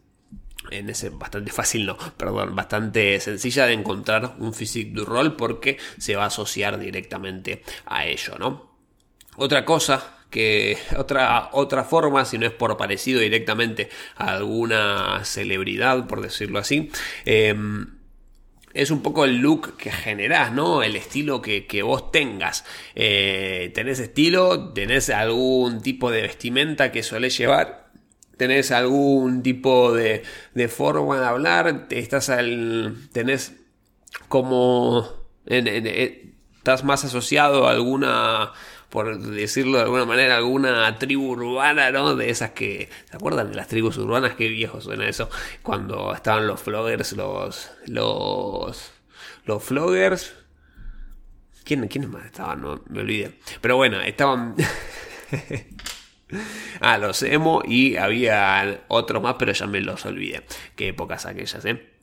En 0.70 0.90
ese, 0.90 1.10
bastante 1.10 1.50
fácil, 1.50 1.86
no, 1.86 1.96
perdón, 2.16 2.54
bastante 2.54 3.18
sencilla 3.20 3.66
de 3.66 3.72
encontrar 3.72 4.34
un 4.38 4.52
physique 4.52 4.92
du 4.92 5.04
rol 5.04 5.36
porque 5.36 5.78
se 5.98 6.16
va 6.16 6.24
a 6.24 6.26
asociar 6.26 6.78
directamente 6.78 7.62
a 7.86 8.04
ello, 8.04 8.36
¿no? 8.38 8.68
Otra 9.36 9.64
cosa 9.64 10.18
que 10.30 10.76
otra, 10.96 11.50
otra 11.52 11.84
forma, 11.84 12.24
si 12.24 12.38
no 12.38 12.46
es 12.46 12.52
por 12.52 12.76
parecido 12.76 13.20
directamente 13.20 13.88
a 14.16 14.32
alguna 14.34 15.24
celebridad, 15.24 16.06
por 16.06 16.20
decirlo 16.20 16.58
así, 16.58 16.90
em, 17.24 17.98
es 18.74 18.90
un 18.90 19.02
poco 19.02 19.24
el 19.24 19.38
look 19.38 19.76
que 19.76 19.90
generás, 19.90 20.52
¿no? 20.52 20.82
El 20.82 20.96
estilo 20.96 21.40
que, 21.40 21.82
vos 21.82 22.12
tengas. 22.12 22.64
Eh, 22.94 23.72
¿Tenés 23.74 23.98
estilo? 23.98 24.72
¿Tenés 24.72 25.10
algún 25.10 25.80
tipo 25.82 26.10
de 26.10 26.22
vestimenta 26.22 26.92
que 26.92 27.02
suele 27.02 27.30
llevar? 27.30 27.87
¿Tenés 28.38 28.70
algún 28.70 29.42
tipo 29.42 29.92
de, 29.92 30.22
de 30.54 30.68
forma 30.68 31.20
de 31.20 31.26
hablar? 31.26 31.86
¿Estás 31.90 32.30
al, 32.30 32.96
¿Tenés 33.12 33.54
como... 34.28 35.06
¿Estás 35.44 36.84
más 36.84 37.04
asociado 37.04 37.66
a 37.66 37.72
alguna 37.72 38.52
por 38.88 39.18
decirlo 39.18 39.78
de 39.78 39.84
alguna 39.84 40.06
manera, 40.06 40.36
alguna 40.36 40.98
tribu 40.98 41.32
urbana, 41.32 41.90
¿no? 41.90 42.16
De 42.16 42.30
esas 42.30 42.52
que, 42.52 42.88
¿se 43.10 43.16
acuerdan 43.16 43.50
de 43.50 43.56
las 43.56 43.68
tribus 43.68 43.98
urbanas? 43.98 44.34
Qué 44.34 44.48
viejo 44.48 44.80
suena 44.80 45.06
eso. 45.08 45.28
Cuando 45.62 46.14
estaban 46.14 46.46
los 46.46 46.60
floggers, 46.62 47.12
los, 47.12 47.70
los, 47.86 48.92
los 49.44 49.62
floggers. 49.62 50.34
¿Quién, 51.64 51.86
¿Quiénes 51.88 52.08
más 52.08 52.24
estaban? 52.24 52.62
No, 52.62 52.82
me 52.88 53.00
olvidé. 53.00 53.38
Pero 53.60 53.76
bueno, 53.76 54.00
estaban... 54.00 54.54
ah, 56.80 56.98
los 56.98 57.22
emo 57.22 57.62
y 57.66 57.96
había 57.96 58.82
otros 58.88 59.22
más, 59.22 59.36
pero 59.38 59.52
ya 59.52 59.66
me 59.66 59.80
los 59.80 60.04
olvidé. 60.06 60.42
Qué 60.76 60.88
épocas 60.88 61.26
aquellas, 61.26 61.64
¿eh? 61.64 61.98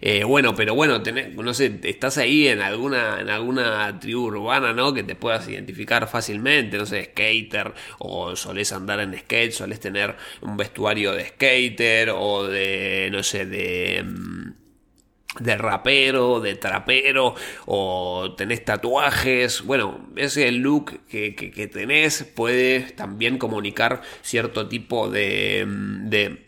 Eh, 0.00 0.24
bueno, 0.24 0.54
pero 0.54 0.74
bueno, 0.74 1.02
tenés, 1.02 1.34
no 1.34 1.54
sé, 1.54 1.80
estás 1.84 2.18
ahí 2.18 2.48
en 2.48 2.60
alguna, 2.60 3.20
en 3.20 3.30
alguna 3.30 3.98
tribu 3.98 4.24
urbana, 4.26 4.74
¿no? 4.74 4.92
Que 4.92 5.02
te 5.02 5.14
puedas 5.14 5.48
identificar 5.48 6.06
fácilmente, 6.06 6.76
no 6.76 6.84
sé, 6.84 7.04
skater, 7.12 7.72
o 7.98 8.36
solés 8.36 8.72
andar 8.72 9.00
en 9.00 9.16
skate, 9.18 9.52
solés 9.52 9.80
tener 9.80 10.16
un 10.42 10.56
vestuario 10.56 11.12
de 11.12 11.28
skater, 11.28 12.10
o 12.10 12.46
de, 12.46 13.08
no 13.10 13.22
sé, 13.22 13.46
de... 13.46 14.02
Mm, 14.04 14.63
de 15.40 15.56
rapero, 15.56 16.40
de 16.40 16.54
trapero, 16.54 17.34
o 17.66 18.34
tenés 18.36 18.64
tatuajes, 18.64 19.62
bueno, 19.62 20.08
ese 20.16 20.50
look 20.52 21.00
que, 21.08 21.34
que, 21.34 21.66
tenés 21.66 22.24
puede 22.24 22.80
también 22.92 23.38
comunicar 23.38 24.02
cierto 24.22 24.68
tipo 24.68 25.10
de, 25.10 25.64
de 25.66 26.44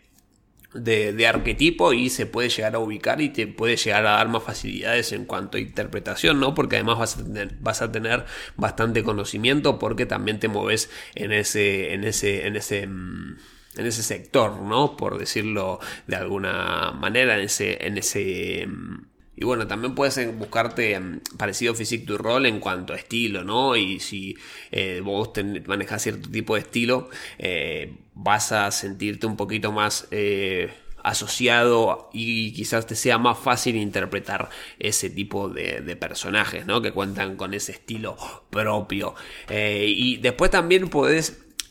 de, 0.73 1.27
arquetipo 1.27 1.93
y 1.93 2.09
se 2.09 2.25
puede 2.25 2.49
llegar 2.49 2.75
a 2.75 2.79
ubicar 2.79 3.21
y 3.21 3.29
te 3.29 3.47
puede 3.47 3.77
llegar 3.77 4.05
a 4.05 4.11
dar 4.11 4.27
más 4.27 4.43
facilidades 4.43 5.11
en 5.11 5.25
cuanto 5.25 5.57
a 5.57 5.61
interpretación, 5.61 6.39
¿no? 6.39 6.53
Porque 6.53 6.75
además 6.75 6.99
vas 6.99 7.17
a 7.17 7.23
tener, 7.23 7.55
vas 7.59 7.81
a 7.81 7.91
tener 7.91 8.25
bastante 8.55 9.03
conocimiento 9.03 9.79
porque 9.79 10.05
también 10.05 10.39
te 10.39 10.47
mueves 10.47 10.89
en 11.15 11.31
ese, 11.31 11.93
en 11.93 12.03
ese, 12.03 12.47
en 12.47 12.55
ese, 12.55 12.87
mm, 12.87 13.37
en 13.77 13.85
ese 13.85 14.03
sector, 14.03 14.61
¿no? 14.61 14.97
Por 14.97 15.17
decirlo 15.17 15.79
de 16.07 16.15
alguna 16.15 16.91
manera, 16.91 17.37
en 17.37 17.45
ese, 17.45 17.85
en 17.85 17.97
ese 17.97 18.67
mm, 18.67 19.05
y 19.39 19.45
bueno, 19.45 19.67
también 19.67 19.93
puedes 19.93 20.35
buscarte 20.35 20.99
mm, 20.99 21.21
parecido 21.37 21.75
physique 21.75 22.05
du 22.05 22.17
rol 22.17 22.47
en 22.47 22.59
cuanto 22.59 22.93
a 22.93 22.97
estilo, 22.97 23.43
¿no? 23.43 23.75
Y 23.75 23.99
si 23.99 24.35
eh, 24.71 24.99
vos 25.03 25.31
manejas 25.67 26.01
cierto 26.01 26.29
tipo 26.29 26.55
de 26.55 26.61
estilo, 26.61 27.09
eh, 27.37 27.95
vas 28.15 28.51
a 28.51 28.71
sentirte 28.71 29.27
un 29.27 29.37
poquito 29.37 29.71
más 29.71 30.07
eh, 30.09 30.73
asociado 31.03 32.09
y 32.13 32.51
quizás 32.53 32.87
te 32.87 32.95
sea 32.95 33.19
más 33.19 33.37
fácil 33.37 33.75
interpretar 33.75 34.49
ese 34.79 35.11
tipo 35.11 35.49
de, 35.49 35.95
personajes, 35.95 36.65
¿no? 36.65 36.81
Que 36.81 36.91
cuentan 36.91 37.37
con 37.37 37.53
ese 37.53 37.73
estilo 37.73 38.17
propio. 38.49 39.13
y 39.49 40.17
después 40.17 40.49
también 40.49 40.89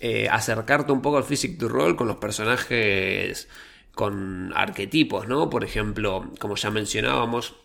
puedes 0.00 0.30
acercarte 0.30 0.92
un 0.92 1.02
poco 1.02 1.18
al 1.18 1.24
physique 1.24 1.56
du 1.56 1.68
rol 1.68 1.96
con 1.96 2.08
los 2.08 2.16
personajes 2.16 3.48
con 3.96 4.52
arquetipos, 4.54 5.26
¿no? 5.26 5.48
Por 5.48 5.64
ejemplo, 5.64 6.30
como 6.38 6.56
ya 6.56 6.70
mencionábamos, 6.70 7.56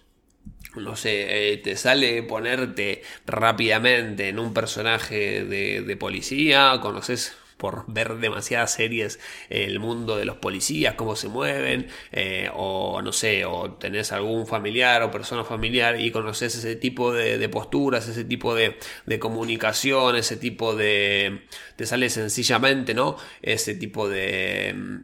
no 0.76 0.96
sé, 0.96 1.54
eh, 1.54 1.58
te 1.58 1.76
sale 1.76 2.24
ponerte 2.24 3.04
rápidamente 3.26 4.30
en 4.30 4.40
un 4.40 4.54
personaje 4.54 5.44
de, 5.44 5.98
policía, 5.98 6.80
conoces 6.82 7.36
por 7.62 7.86
ver 7.86 8.16
demasiadas 8.16 8.74
series 8.74 9.20
el 9.52 9.80
mundo 9.80 10.18
de 10.18 10.26
los 10.26 10.38
policías, 10.38 10.96
cómo 10.96 11.16
se 11.16 11.28
mueven, 11.28 11.90
eh, 12.12 12.50
o 12.56 13.04
no 13.04 13.12
sé, 13.12 13.46
o 13.46 13.74
tenés 13.74 14.12
algún 14.12 14.48
familiar 14.48 15.04
o 15.04 15.12
persona 15.12 15.44
familiar 15.44 16.02
y 16.02 16.10
conoces 16.10 16.56
ese 16.56 16.76
tipo 16.76 17.14
de, 17.14 17.48
posturas, 17.50 18.08
ese 18.08 18.26
tipo 18.26 18.56
de, 18.56 18.78
de, 19.06 19.20
comunicación, 19.20 20.16
ese 20.16 20.38
tipo 20.38 20.76
de... 20.76 21.42
te 21.76 21.86
sale 21.86 22.10
sencillamente, 22.10 22.96
¿no? 22.96 23.16
Ese 23.44 23.76
tipo 23.76 24.10
de 24.10 25.04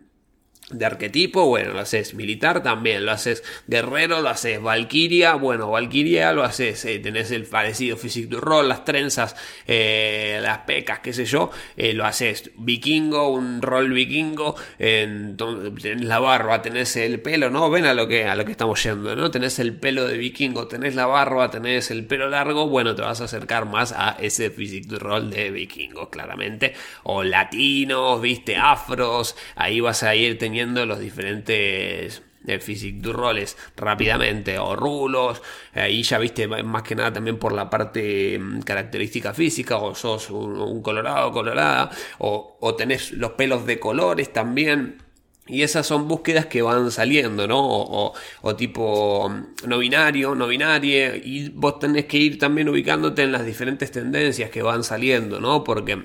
de 0.69 0.85
arquetipo, 0.85 1.45
bueno, 1.45 1.71
lo 1.71 1.79
haces 1.79 2.13
militar 2.13 2.61
también, 2.61 3.05
lo 3.05 3.13
haces 3.13 3.41
guerrero, 3.67 4.21
lo 4.21 4.27
haces 4.27 4.61
valquiria, 4.61 5.35
bueno, 5.35 5.71
valquiria 5.71 6.33
lo 6.33 6.43
haces, 6.43 6.83
eh, 6.83 6.99
tenés 6.99 7.31
el 7.31 7.45
parecido 7.45 7.95
physique 7.95 8.27
du 8.27 8.41
rol, 8.41 8.67
las 8.67 8.83
trenzas, 8.83 9.37
eh, 9.65 10.39
las 10.41 10.59
pecas, 10.59 10.99
qué 10.99 11.13
sé 11.13 11.23
yo, 11.23 11.51
eh, 11.77 11.93
lo 11.93 12.05
haces 12.05 12.51
vikingo, 12.57 13.29
un 13.29 13.61
rol 13.61 13.93
vikingo, 13.93 14.55
tenés 14.77 16.03
la 16.03 16.19
barba, 16.19 16.61
tenés 16.61 16.97
el 16.97 17.21
pelo, 17.21 17.49
¿no? 17.49 17.69
Ven 17.69 17.85
a 17.85 17.93
lo 17.93 18.09
que, 18.09 18.25
a 18.25 18.35
lo 18.35 18.43
que 18.43 18.51
estamos 18.51 18.83
yendo, 18.83 19.15
¿no? 19.15 19.31
Tenés 19.31 19.59
el 19.59 19.73
pelo 19.73 20.05
de 20.05 20.17
vikingo, 20.17 20.67
tenés 20.67 20.95
la 20.95 21.05
barba, 21.05 21.49
tenés 21.49 21.91
el 21.91 22.05
pelo 22.05 22.27
largo, 22.27 22.67
bueno, 22.67 22.93
te 22.93 23.03
vas 23.03 23.21
a 23.21 23.23
acercar 23.23 23.67
más 23.67 23.93
a 23.93 24.17
ese 24.19 24.49
physique 24.49 24.89
du 24.89 24.99
rol 24.99 25.29
de 25.29 25.49
vikingo, 25.49 26.09
claramente, 26.09 26.73
o 27.03 27.23
latinos, 27.23 28.19
viste, 28.21 28.57
afros, 28.57 29.37
ahí 29.55 29.79
vas 29.79 30.03
a 30.03 30.13
ir 30.13 30.37
teniendo 30.37 30.56
los 30.65 30.99
diferentes 30.99 32.21
de 32.41 32.59
physique 32.59 33.01
du 33.01 33.13
roles 33.13 33.57
rápidamente 33.75 34.57
o 34.57 34.75
rulos 34.75 35.41
ahí 35.73 36.01
ya 36.03 36.17
viste 36.17 36.47
más 36.47 36.83
que 36.83 36.95
nada 36.95 37.11
también 37.13 37.37
por 37.37 37.51
la 37.51 37.69
parte 37.69 38.39
mm, 38.39 38.61
característica 38.61 39.33
física 39.33 39.77
o 39.77 39.93
sos 39.93 40.29
un, 40.29 40.81
colorado 40.81 41.31
colorada 41.31 41.89
o, 42.19 42.57
o, 42.61 42.75
tenés 42.75 43.11
los 43.11 43.31
pelos 43.31 43.65
de 43.65 43.79
colores 43.79 44.31
también 44.31 45.03
y 45.47 45.61
esas 45.61 45.87
son 45.87 46.07
búsquedas 46.09 46.47
que 46.47 46.61
van 46.61 46.91
saliendo, 46.91 47.47
¿no? 47.47 47.59
O, 47.65 48.13
o, 48.41 48.55
tipo 48.55 49.29
mm, 49.29 49.67
no 49.67 49.77
binario, 49.77 50.35
no 50.35 50.47
binario, 50.47 51.15
y 51.15 51.49
vos 51.49 51.79
tenés 51.79 52.05
que 52.05 52.17
ir 52.17 52.37
también 52.37 52.67
ubicándote 52.67 53.23
en 53.23 53.31
las 53.31 53.45
diferentes 53.45 53.89
tendencias 53.91 54.49
que 54.49 54.61
van 54.61 54.83
saliendo, 54.83 55.39
¿no? 55.39 55.63
Porque 55.63 56.03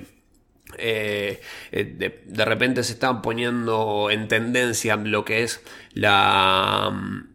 eh, 0.77 1.41
eh, 1.71 2.21
de, 2.25 2.45
repente 2.45 2.83
se 2.83 2.93
están 2.93 3.21
poniendo 3.21 4.09
en 4.09 4.27
tendencia 4.27 4.95
lo 4.95 5.25
que 5.25 5.43
es 5.43 5.61
la 5.93 6.91
mm, 6.91 7.33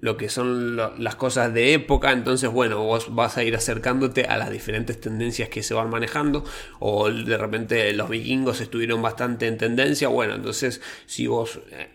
lo 0.00 0.18
que 0.18 0.28
son 0.28 0.76
las 0.76 1.14
cosas 1.14 1.54
de 1.54 1.72
época 1.72 2.12
entonces 2.12 2.50
bueno 2.50 2.82
vos 2.84 3.14
vas 3.14 3.38
a 3.38 3.44
ir 3.44 3.56
acercándote 3.56 4.24
a 4.24 4.36
las 4.36 4.50
diferentes 4.50 5.00
tendencias 5.00 5.48
que 5.48 5.62
se 5.62 5.72
van 5.72 5.88
manejando 5.88 6.44
o 6.78 7.10
de 7.10 7.38
repente 7.38 7.90
los 7.94 8.10
vikingos 8.10 8.60
estuvieron 8.60 9.00
bastante 9.00 9.46
en 9.46 9.56
tendencia 9.56 10.08
bueno 10.08 10.34
entonces 10.34 10.82
si 11.06 11.26
vos 11.26 11.60
eh, 11.70 11.88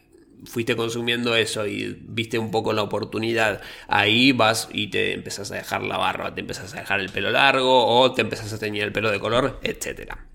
fuiste 0.46 0.76
consumiendo 0.76 1.36
eso 1.36 1.66
y 1.68 1.98
viste 2.02 2.40
un 2.40 2.52
poco 2.52 2.74
la 2.74 2.84
oportunidad, 2.84 3.62
ahí 3.88 4.32
vas 4.32 4.70
y 4.72 4.88
te 4.88 5.14
empezás 5.14 5.52
a 5.52 5.56
dejar 5.56 5.84
la 5.84 5.98
barba, 5.98 6.34
te 6.34 6.42
empezás 6.42 6.74
a 6.74 6.80
dejar 6.80 7.00
el 7.00 7.10
pelo 7.10 7.30
largo 7.32 7.86
o 7.86 8.14
te 8.14 8.22
empezás 8.22 8.54
a 8.54 8.60
teñir 8.60 8.84
el 8.84 8.92
pelo 8.92 9.12
de 9.12 9.20
color, 9.20 9.60
etcétera. 9.64 10.26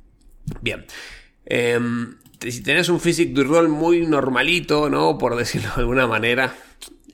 Bien. 0.60 0.84
Em, 1.46 2.16
si 2.40 2.62
tenés 2.62 2.88
un 2.88 3.00
physique 3.00 3.34
du 3.34 3.44
rol 3.44 3.68
muy 3.68 4.06
normalito, 4.06 4.88
¿no? 4.90 5.18
Por 5.18 5.36
decirlo 5.36 5.70
de 5.74 5.82
alguna 5.82 6.06
manera, 6.06 6.54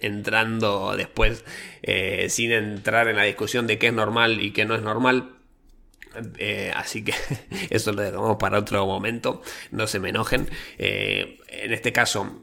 entrando 0.00 0.96
después, 0.96 1.44
eh, 1.82 2.26
sin 2.28 2.52
entrar 2.52 3.08
en 3.08 3.16
la 3.16 3.24
discusión 3.24 3.66
de 3.66 3.78
qué 3.78 3.88
es 3.88 3.92
normal 3.92 4.40
y 4.40 4.52
qué 4.52 4.64
no 4.64 4.74
es 4.74 4.82
normal. 4.82 5.36
Eh, 6.38 6.72
así 6.74 7.04
que 7.04 7.14
eso 7.70 7.92
lo 7.92 8.02
dejamos 8.02 8.36
para 8.38 8.58
otro 8.58 8.84
momento, 8.86 9.42
no 9.70 9.86
se 9.86 10.00
me 10.00 10.10
enojen. 10.10 10.48
Eh, 10.78 11.38
en 11.48 11.72
este 11.72 11.92
caso, 11.92 12.42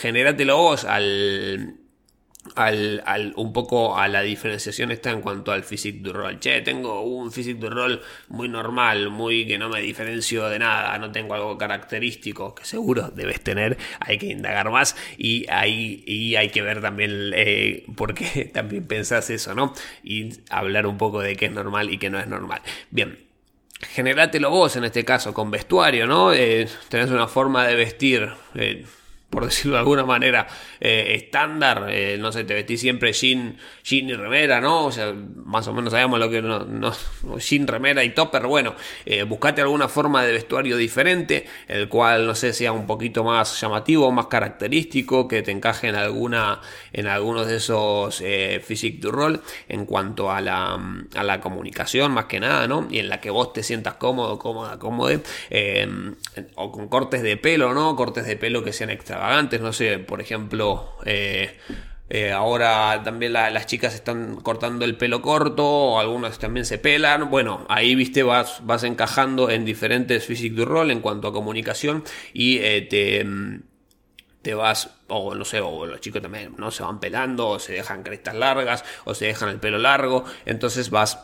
genérate 0.00 0.44
vos 0.46 0.84
al 0.84 1.83
al, 2.54 3.02
al, 3.06 3.32
un 3.36 3.52
poco 3.52 3.98
a 3.98 4.08
la 4.08 4.22
diferenciación 4.22 4.90
está 4.90 5.10
en 5.10 5.20
cuanto 5.20 5.52
al 5.52 5.64
physique 5.64 6.00
du 6.02 6.12
rol. 6.12 6.38
Che, 6.38 6.60
tengo 6.62 7.02
un 7.02 7.32
physique 7.32 7.58
du 7.58 7.70
rol 7.70 8.02
muy 8.28 8.48
normal, 8.48 9.10
muy 9.10 9.46
que 9.46 9.58
no 9.58 9.68
me 9.68 9.80
diferencio 9.80 10.48
de 10.48 10.58
nada, 10.58 10.96
no 10.98 11.10
tengo 11.10 11.34
algo 11.34 11.58
característico 11.58 12.54
que 12.54 12.64
seguro 12.64 13.10
debes 13.10 13.40
tener, 13.40 13.78
hay 14.00 14.18
que 14.18 14.26
indagar 14.26 14.70
más 14.70 14.96
y 15.16 15.46
ahí 15.50 16.04
y 16.06 16.36
hay 16.36 16.50
que 16.50 16.62
ver 16.62 16.80
también 16.80 17.32
eh, 17.34 17.84
por 17.96 18.14
qué 18.14 18.44
también 18.54 18.86
pensás 18.86 19.30
eso, 19.30 19.54
¿no? 19.54 19.74
Y 20.02 20.30
hablar 20.50 20.86
un 20.86 20.98
poco 20.98 21.20
de 21.20 21.36
qué 21.36 21.46
es 21.46 21.52
normal 21.52 21.90
y 21.90 21.98
qué 21.98 22.10
no 22.10 22.18
es 22.18 22.26
normal. 22.26 22.60
Bien, 22.90 23.18
generátelo 23.80 24.50
vos 24.50 24.76
en 24.76 24.84
este 24.84 25.04
caso 25.04 25.34
con 25.34 25.50
vestuario, 25.50 26.06
¿no? 26.06 26.32
Eh, 26.32 26.68
tenés 26.88 27.10
una 27.10 27.26
forma 27.26 27.66
de 27.66 27.74
vestir. 27.74 28.30
Eh, 28.54 28.84
por 29.34 29.44
decirlo 29.44 29.72
de 29.72 29.80
alguna 29.80 30.04
manera, 30.04 30.46
eh, 30.80 31.14
estándar, 31.16 31.86
eh, 31.90 32.16
no 32.18 32.30
sé, 32.32 32.44
te 32.44 32.54
vestís 32.54 32.80
siempre 32.80 33.12
jean, 33.12 33.58
jean 33.82 34.08
y 34.08 34.14
remera, 34.14 34.60
¿no? 34.60 34.86
O 34.86 34.92
sea, 34.92 35.12
más 35.12 35.66
o 35.66 35.74
menos 35.74 35.92
sabemos 35.92 36.20
lo 36.20 36.30
que 36.30 36.40
no, 36.40 36.60
no 36.60 36.92
jean, 37.38 37.66
remera 37.66 38.04
y 38.04 38.10
topper, 38.10 38.46
bueno, 38.46 38.74
eh, 39.04 39.24
buscate 39.24 39.60
alguna 39.60 39.88
forma 39.88 40.24
de 40.24 40.32
vestuario 40.32 40.76
diferente, 40.76 41.46
el 41.66 41.88
cual, 41.88 42.26
no 42.26 42.34
sé, 42.34 42.52
sea 42.52 42.72
un 42.72 42.86
poquito 42.86 43.24
más 43.24 43.60
llamativo, 43.60 44.10
más 44.12 44.26
característico, 44.26 45.26
que 45.26 45.42
te 45.42 45.50
encaje 45.50 45.88
en 45.88 45.96
alguna, 45.96 46.60
en 46.92 47.08
algunos 47.08 47.46
de 47.48 47.56
esos 47.56 48.20
eh, 48.20 48.62
physique 48.64 49.00
du 49.00 49.10
rol, 49.10 49.42
en 49.68 49.84
cuanto 49.84 50.30
a 50.30 50.40
la, 50.40 50.78
a 51.14 51.22
la 51.24 51.40
comunicación, 51.40 52.12
más 52.12 52.26
que 52.26 52.38
nada, 52.38 52.68
¿no? 52.68 52.86
Y 52.90 53.00
en 53.00 53.08
la 53.08 53.20
que 53.20 53.30
vos 53.30 53.52
te 53.52 53.62
sientas 53.64 53.94
cómodo, 53.94 54.38
cómoda, 54.38 54.78
cómodo, 54.78 55.20
o 56.54 56.72
con 56.72 56.88
cortes 56.88 57.22
de 57.22 57.36
pelo, 57.36 57.74
¿no? 57.74 57.96
Cortes 57.96 58.26
de 58.26 58.36
pelo 58.36 58.62
que 58.62 58.72
sean 58.72 58.90
extra 58.90 59.23
antes, 59.32 59.60
no 59.60 59.72
sé, 59.72 59.98
por 59.98 60.20
ejemplo, 60.20 60.96
eh, 61.04 61.58
eh, 62.10 62.32
ahora 62.32 63.02
también 63.02 63.32
las 63.32 63.66
chicas 63.66 63.94
están 63.94 64.36
cortando 64.36 64.84
el 64.84 64.96
pelo 64.96 65.22
corto, 65.22 65.66
o 65.66 66.00
algunas 66.00 66.38
también 66.38 66.66
se 66.66 66.78
pelan. 66.78 67.30
Bueno, 67.30 67.66
ahí 67.68 67.94
viste, 67.94 68.22
vas, 68.22 68.64
vas 68.64 68.84
encajando 68.84 69.50
en 69.50 69.64
diferentes 69.64 70.26
physique 70.26 70.54
du 70.54 70.64
rol 70.64 70.90
en 70.90 71.00
cuanto 71.00 71.28
a 71.28 71.32
comunicación 71.32 72.04
y 72.32 72.58
eh, 72.58 72.82
te, 72.82 73.26
te 74.42 74.54
vas, 74.54 74.90
o 75.08 75.34
no 75.34 75.44
sé, 75.44 75.60
o 75.60 75.86
los 75.86 76.00
chicos 76.00 76.20
también, 76.20 76.54
¿no? 76.58 76.70
Se 76.70 76.82
van 76.82 77.00
pelando, 77.00 77.48
o 77.48 77.58
se 77.58 77.72
dejan 77.72 78.02
crestas 78.02 78.34
largas, 78.34 78.84
o 79.04 79.14
se 79.14 79.26
dejan 79.26 79.48
el 79.48 79.58
pelo 79.58 79.78
largo. 79.78 80.24
Entonces 80.44 80.90
vas 80.90 81.18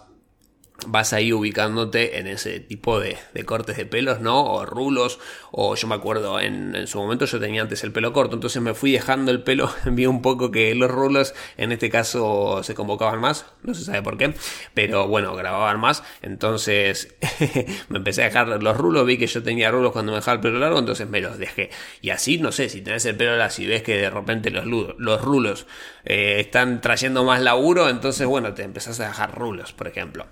vas 0.87 1.13
ahí 1.13 1.33
ubicándote 1.33 2.19
en 2.19 2.27
ese 2.27 2.61
tipo 2.61 3.01
de, 3.01 3.17
cortes 3.45 3.77
de 3.77 3.87
pelos, 3.87 4.21
¿no? 4.21 4.45
O 4.45 4.67
rulos, 4.67 5.19
o 5.51 5.75
yo 5.75 5.89
me 5.89 5.95
acuerdo, 5.95 6.41
en, 6.41 6.87
su 6.87 6.99
momento 6.99 7.25
yo 7.25 7.41
tenía 7.41 7.63
antes 7.63 7.85
el 7.85 7.93
pelo 7.93 8.13
corto, 8.13 8.35
entonces 8.35 8.61
me 8.63 8.75
fui 8.75 8.93
dejando 8.93 9.31
el 9.31 9.43
pelo, 9.43 9.71
vi 9.87 10.07
un 10.07 10.23
poco 10.23 10.51
que 10.51 10.75
los 10.75 10.91
rulos 10.91 11.35
en 11.57 11.73
este 11.73 11.91
caso 11.91 12.63
se 12.63 12.75
convocaban 12.75 13.21
más, 13.21 13.47
no 13.63 13.75
se 13.75 13.85
sabe 13.85 14.03
por 14.03 14.17
qué, 14.17 14.35
pero 14.75 15.09
bueno, 15.09 15.35
grababan 15.35 15.81
más, 15.81 16.03
entonces 16.23 17.15
me 17.89 17.99
empecé 17.99 18.23
a 18.23 18.27
dejar 18.27 18.49
los 18.63 18.77
rulos, 18.77 19.07
vi 19.07 19.19
que 19.19 19.27
yo 19.27 19.43
tenía 19.43 19.71
rulos 19.71 19.93
cuando 19.93 20.13
me 20.13 20.17
dejaba 20.17 20.37
el 20.37 20.41
pelo 20.41 20.59
largo, 20.59 20.79
entonces 20.79 21.09
me 21.09 21.21
los 21.21 21.39
dejé. 21.39 21.71
Y 22.01 22.11
así, 22.11 22.39
no 22.39 22.53
sé, 22.53 22.69
si 22.69 22.81
tenés 22.81 23.05
el 23.07 23.17
pelo 23.17 23.37
largo 23.37 23.41
y 23.59 23.67
ves 23.67 23.83
que 23.83 23.97
de 23.97 24.11
repente 24.11 24.51
los, 24.51 24.67
los 24.67 25.21
rulos 25.23 25.67
eh, 26.05 26.37
están 26.41 26.81
trayendo 26.81 27.25
más 27.25 27.41
laburo, 27.41 27.89
entonces 27.89 28.27
bueno, 28.27 28.55
te 28.55 28.63
empezás 28.63 29.01
a 29.01 29.09
dejar 29.09 29.37
rulos, 29.37 29.73
por 29.73 29.89
ejemplo. 29.89 30.27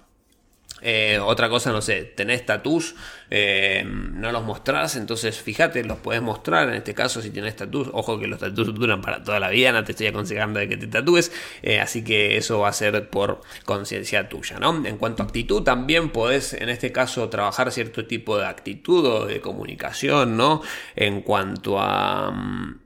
Eh, 0.81 1.19
otra 1.19 1.49
cosa, 1.49 1.73
no 1.73 1.83
sé, 1.83 2.03
tenés 2.03 2.47
tatús, 2.47 2.95
eh, 3.31 3.85
no 3.87 4.31
los 4.33 4.45
mostrás, 4.45 4.97
entonces 4.97 5.41
fíjate, 5.41 5.83
los 5.85 5.99
puedes 5.99 6.23
mostrar 6.23 6.69
en 6.69 6.75
este 6.75 6.95
caso 6.95 7.21
si 7.21 7.31
tenés 7.31 7.57
tatús. 7.57 7.89
Ojo 7.93 8.19
que 8.19 8.27
los 8.27 8.39
tatús 8.39 8.75
duran 8.75 9.01
para 9.01 9.23
toda 9.23 9.41
la 9.41 9.51
vida, 9.51 9.73
no 9.73 9.85
te 9.85 9.93
estoy 9.93 10.09
aconsejando 10.09 10.61
de 10.61 10.69
que 10.69 10.77
te 10.77 10.87
tatúes, 10.87 11.33
eh, 11.63 11.81
así 11.81 12.05
que 12.05 12.37
eso 12.37 12.61
va 12.61 12.69
a 12.69 12.73
ser 12.73 13.09
por 13.11 13.41
conciencia 13.65 14.29
tuya, 14.29 14.59
¿no? 14.59 14.87
En 14.87 14.99
cuanto 14.99 15.23
a 15.23 15.27
actitud, 15.27 15.63
también 15.63 16.11
podés 16.11 16.53
en 16.53 16.69
este 16.69 16.93
caso 16.93 17.29
trabajar 17.29 17.73
cierto 17.73 18.07
tipo 18.07 18.39
de 18.39 18.47
actitud 18.47 19.05
o 19.05 19.27
de 19.27 19.41
comunicación, 19.41 20.37
¿no? 20.37 20.63
En 20.97 21.23
cuanto 21.23 21.81
a. 21.81 22.31
Mm, 22.31 22.81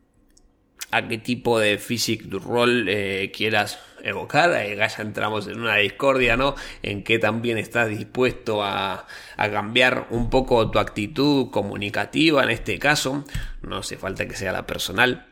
a 0.90 1.08
qué 1.08 1.16
tipo 1.16 1.58
de 1.58 1.78
physic 1.78 2.24
du 2.24 2.38
rol 2.38 2.86
quieras 3.32 3.78
evocar, 4.02 4.52
ahí 4.52 4.76
ya 4.76 4.90
entramos 4.98 5.46
en 5.46 5.60
una 5.60 5.76
discordia, 5.76 6.36
¿no? 6.36 6.54
En 6.82 7.02
que 7.04 7.18
también 7.18 7.58
estás 7.58 7.88
dispuesto 7.88 8.62
a, 8.62 9.06
cambiar 9.36 10.06
un 10.10 10.30
poco 10.30 10.70
tu 10.70 10.78
actitud 10.78 11.50
comunicativa 11.50 12.42
en 12.44 12.50
este 12.50 12.78
caso, 12.78 13.24
no 13.62 13.78
hace 13.78 13.96
falta 13.96 14.26
que 14.26 14.36
sea 14.36 14.52
la 14.52 14.66
personal, 14.66 15.26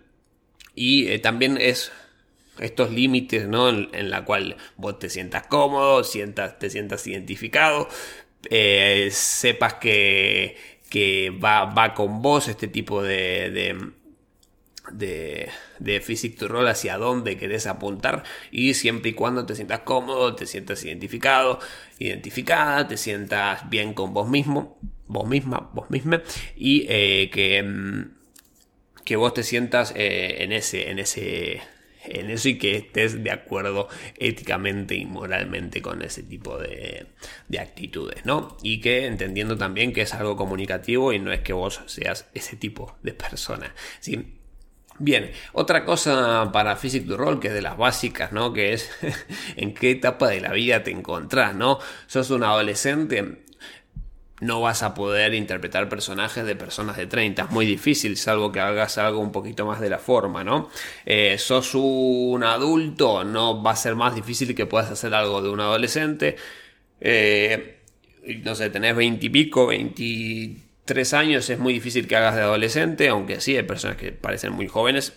y 0.74 1.08
eh, 1.08 1.18
también 1.18 1.58
es 1.60 1.92
estos 2.58 2.90
límites, 2.90 3.48
¿no? 3.48 3.68
En, 3.68 4.10
la 4.10 4.24
cual 4.24 4.56
vos 4.76 4.98
te 4.98 5.08
sientas 5.08 5.46
cómodo, 5.46 6.04
sientas, 6.04 6.58
te 6.58 6.70
sientas 6.70 7.06
identificado, 7.06 7.88
eh, 8.50 9.08
sepas 9.10 9.74
que, 9.74 10.56
que 10.90 11.30
va, 11.30 11.66
va, 11.66 11.94
con 11.94 12.20
vos 12.20 12.48
este 12.48 12.68
tipo 12.68 13.02
de, 13.02 13.92
de 14.92 16.00
Physic 16.00 16.36
to 16.38 16.48
Roll 16.48 16.68
hacia 16.68 16.96
dónde 16.96 17.36
querés 17.36 17.66
apuntar 17.66 18.24
y 18.50 18.74
siempre 18.74 19.10
y 19.10 19.14
cuando 19.14 19.46
te 19.46 19.54
sientas 19.54 19.80
cómodo, 19.80 20.34
te 20.34 20.46
sientas 20.46 20.84
identificado, 20.84 21.58
identificada, 21.98 22.86
te 22.88 22.96
sientas 22.96 23.68
bien 23.70 23.94
con 23.94 24.14
vos 24.14 24.28
mismo, 24.28 24.78
vos 25.06 25.28
misma, 25.28 25.70
vos 25.72 25.90
misma 25.90 26.22
y 26.56 26.86
eh, 26.88 27.30
que, 27.32 27.62
mm, 27.62 28.10
que 29.04 29.16
vos 29.16 29.34
te 29.34 29.42
sientas 29.42 29.92
eh, 29.96 30.42
en 30.42 30.52
ese, 30.52 30.90
en 30.90 30.98
ese 30.98 31.62
en 32.04 32.30
eso 32.30 32.48
y 32.48 32.56
que 32.56 32.76
estés 32.76 33.22
de 33.22 33.30
acuerdo 33.30 33.88
éticamente 34.16 34.94
y 34.94 35.04
moralmente 35.04 35.82
con 35.82 36.00
ese 36.00 36.22
tipo 36.22 36.56
de, 36.56 37.06
de, 37.48 37.58
actitudes, 37.58 38.24
¿no? 38.24 38.56
Y 38.62 38.80
que 38.80 39.04
entendiendo 39.04 39.58
también 39.58 39.92
que 39.92 40.00
es 40.00 40.14
algo 40.14 40.34
comunicativo 40.34 41.12
y 41.12 41.18
no 41.18 41.30
es 41.30 41.40
que 41.40 41.52
vos 41.52 41.82
seas 41.86 42.26
ese 42.32 42.56
tipo 42.56 42.96
de 43.02 43.12
persona, 43.12 43.74
¿sí? 44.00 44.39
Bien, 45.02 45.32
otra 45.54 45.86
cosa 45.86 46.50
para 46.52 46.76
Physics 46.76 47.08
to 47.08 47.16
Roll, 47.16 47.40
que 47.40 47.48
es 47.48 47.54
de 47.54 47.62
las 47.62 47.78
básicas, 47.78 48.32
¿no? 48.32 48.52
Que 48.52 48.74
es 48.74 48.90
en 49.56 49.72
qué 49.72 49.92
etapa 49.92 50.28
de 50.28 50.42
la 50.42 50.52
vida 50.52 50.82
te 50.82 50.90
encontrás, 50.90 51.54
¿no? 51.54 51.78
Sos 52.06 52.28
un 52.30 52.44
adolescente, 52.44 53.38
no 54.40 54.60
vas 54.60 54.82
a 54.82 54.92
poder 54.92 55.32
interpretar 55.32 55.88
personajes 55.88 56.44
de 56.44 56.54
personas 56.54 56.98
de 56.98 57.06
30. 57.06 57.44
Es 57.44 57.50
muy 57.50 57.64
difícil, 57.64 58.18
salvo 58.18 58.52
que 58.52 58.60
hagas 58.60 58.98
algo 58.98 59.20
un 59.20 59.32
poquito 59.32 59.64
más 59.64 59.80
de 59.80 59.88
la 59.88 59.98
forma, 59.98 60.44
¿no? 60.44 60.68
Eh, 61.06 61.38
sos 61.38 61.74
un 61.74 62.44
adulto, 62.44 63.24
no 63.24 63.62
va 63.62 63.70
a 63.70 63.76
ser 63.76 63.94
más 63.96 64.14
difícil 64.14 64.54
que 64.54 64.66
puedas 64.66 64.90
hacer 64.90 65.14
algo 65.14 65.40
de 65.40 65.48
un 65.48 65.60
adolescente. 65.60 66.36
Eh, 67.00 67.78
no 68.44 68.54
sé, 68.54 68.68
tenés 68.68 68.94
20 68.94 69.24
y 69.24 69.30
pico, 69.30 69.68
20 69.68 70.69
tres 70.90 71.14
años 71.14 71.48
es 71.50 71.60
muy 71.60 71.72
difícil 71.72 72.08
que 72.08 72.16
hagas 72.16 72.34
de 72.34 72.42
adolescente, 72.42 73.08
aunque 73.08 73.40
sí 73.40 73.56
hay 73.56 73.62
personas 73.62 73.96
que 73.96 74.10
parecen 74.10 74.52
muy 74.52 74.66
jóvenes. 74.66 75.12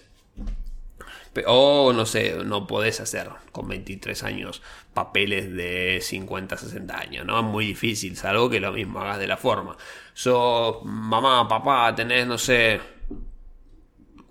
O 1.48 1.94
no 1.94 2.06
sé, 2.06 2.36
no 2.46 2.68
podés 2.68 3.00
hacer 3.00 3.28
con 3.52 3.68
23 3.68 4.22
años 4.22 4.62
papeles 4.94 5.52
de 5.52 5.98
50, 6.00 6.58
60 6.58 6.96
años, 6.96 7.26
¿no? 7.26 7.40
Es 7.40 7.46
muy 7.46 7.66
difícil, 7.66 8.16
salvo 8.16 8.52
que 8.52 8.60
lo 8.60 8.72
mismo 8.72 9.00
hagas 9.00 9.18
de 9.18 9.26
la 9.26 9.36
forma. 9.36 9.76
So, 10.14 10.82
mamá, 10.84 11.48
papá, 11.48 11.96
tenés, 11.96 12.28
no 12.28 12.38
sé, 12.38 12.80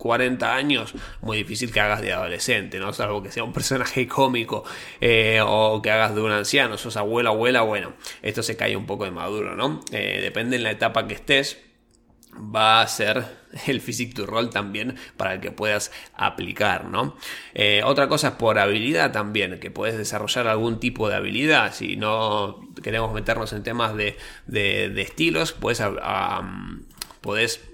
40 0.02 0.56
años, 0.56 0.94
muy 1.20 1.36
difícil 1.36 1.70
que 1.70 1.78
hagas 1.78 2.00
de 2.00 2.12
adolescente, 2.12 2.80
¿no? 2.80 2.92
Salvo 2.92 3.22
que 3.22 3.30
sea 3.30 3.44
un 3.44 3.52
personaje 3.52 4.08
cómico 4.08 4.64
eh, 5.00 5.40
o 5.46 5.80
que 5.80 5.92
hagas 5.92 6.12
de 6.16 6.20
un 6.20 6.32
anciano, 6.32 6.76
sos 6.76 6.96
abuela, 6.96 7.30
abuela, 7.30 7.62
bueno, 7.62 7.92
esto 8.20 8.42
se 8.42 8.56
cae 8.56 8.74
un 8.74 8.84
poco 8.84 9.04
de 9.04 9.12
maduro, 9.12 9.54
¿no? 9.54 9.80
Eh, 9.92 10.18
depende 10.20 10.56
en 10.56 10.64
la 10.64 10.72
etapa 10.72 11.06
que 11.06 11.14
estés, 11.14 11.60
va 12.34 12.80
a 12.80 12.88
ser 12.88 13.24
el 13.68 13.80
physic 13.80 14.12
to 14.12 14.26
roll 14.26 14.50
también 14.50 14.96
para 15.16 15.40
que 15.40 15.52
puedas 15.52 15.92
aplicar, 16.14 16.86
¿no? 16.86 17.16
Eh, 17.54 17.82
otra 17.84 18.08
cosa 18.08 18.28
es 18.28 18.34
por 18.34 18.58
habilidad 18.58 19.12
también, 19.12 19.60
que 19.60 19.70
puedes 19.70 19.96
desarrollar 19.96 20.48
algún 20.48 20.80
tipo 20.80 21.08
de 21.08 21.14
habilidad. 21.14 21.72
Si 21.74 21.94
no 21.94 22.58
queremos 22.82 23.14
meternos 23.14 23.52
en 23.52 23.62
temas 23.62 23.94
de, 23.94 24.16
de, 24.48 25.00
estilos, 25.00 25.52
pues 25.52 25.80
podés 27.20 27.71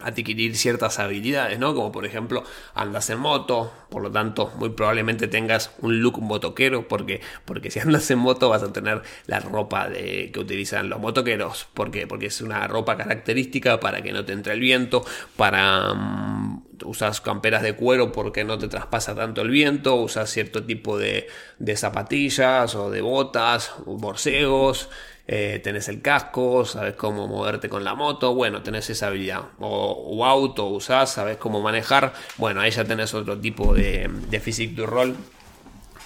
adquirir 0.00 0.56
ciertas 0.56 0.98
habilidades, 0.98 1.58
¿no? 1.58 1.74
Como 1.74 1.92
por 1.92 2.04
ejemplo 2.04 2.42
andas 2.74 3.10
en 3.10 3.18
moto, 3.20 3.72
por 3.90 4.02
lo 4.02 4.10
tanto 4.10 4.52
muy 4.58 4.70
probablemente 4.70 5.28
tengas 5.28 5.70
un 5.80 6.00
look 6.00 6.20
motoquero, 6.20 6.88
porque, 6.88 7.20
porque 7.44 7.70
si 7.70 7.78
andas 7.80 8.10
en 8.10 8.18
moto 8.18 8.48
vas 8.48 8.62
a 8.62 8.72
tener 8.72 9.02
la 9.26 9.40
ropa 9.40 9.88
de, 9.88 10.30
que 10.32 10.40
utilizan 10.40 10.88
los 10.88 10.98
motoqueros, 10.98 11.68
porque 11.74 12.06
porque 12.06 12.26
es 12.26 12.40
una 12.40 12.66
ropa 12.66 12.96
característica 12.96 13.78
para 13.78 14.02
que 14.02 14.12
no 14.12 14.24
te 14.24 14.32
entre 14.32 14.54
el 14.54 14.60
viento, 14.60 15.04
para 15.36 15.92
um, 15.92 16.63
usas 16.84 17.20
camperas 17.20 17.62
de 17.62 17.74
cuero 17.74 18.12
porque 18.12 18.44
no 18.44 18.58
te 18.58 18.68
traspasa 18.68 19.14
tanto 19.14 19.42
el 19.42 19.50
viento, 19.50 19.96
usas 19.96 20.30
cierto 20.30 20.64
tipo 20.64 20.98
de, 20.98 21.28
de 21.58 21.76
zapatillas 21.76 22.74
o 22.74 22.90
de 22.90 23.00
botas, 23.00 23.72
borcegos, 23.86 24.88
eh, 25.26 25.60
tenés 25.64 25.88
el 25.88 26.02
casco, 26.02 26.64
sabes 26.64 26.94
cómo 26.96 27.26
moverte 27.26 27.68
con 27.68 27.82
la 27.84 27.94
moto, 27.94 28.34
bueno, 28.34 28.62
tenés 28.62 28.90
esa 28.90 29.06
habilidad. 29.06 29.42
O, 29.58 30.24
auto 30.24 30.66
usás, 30.66 31.12
sabes 31.12 31.36
cómo 31.38 31.60
manejar, 31.60 32.12
bueno, 32.36 32.60
ahí 32.60 32.70
ya 32.70 32.84
tenés 32.84 33.14
otro 33.14 33.38
tipo 33.38 33.74
de, 33.74 34.10
de 34.28 34.40
physique 34.40 34.74
du 34.74 34.86
rol 34.86 35.16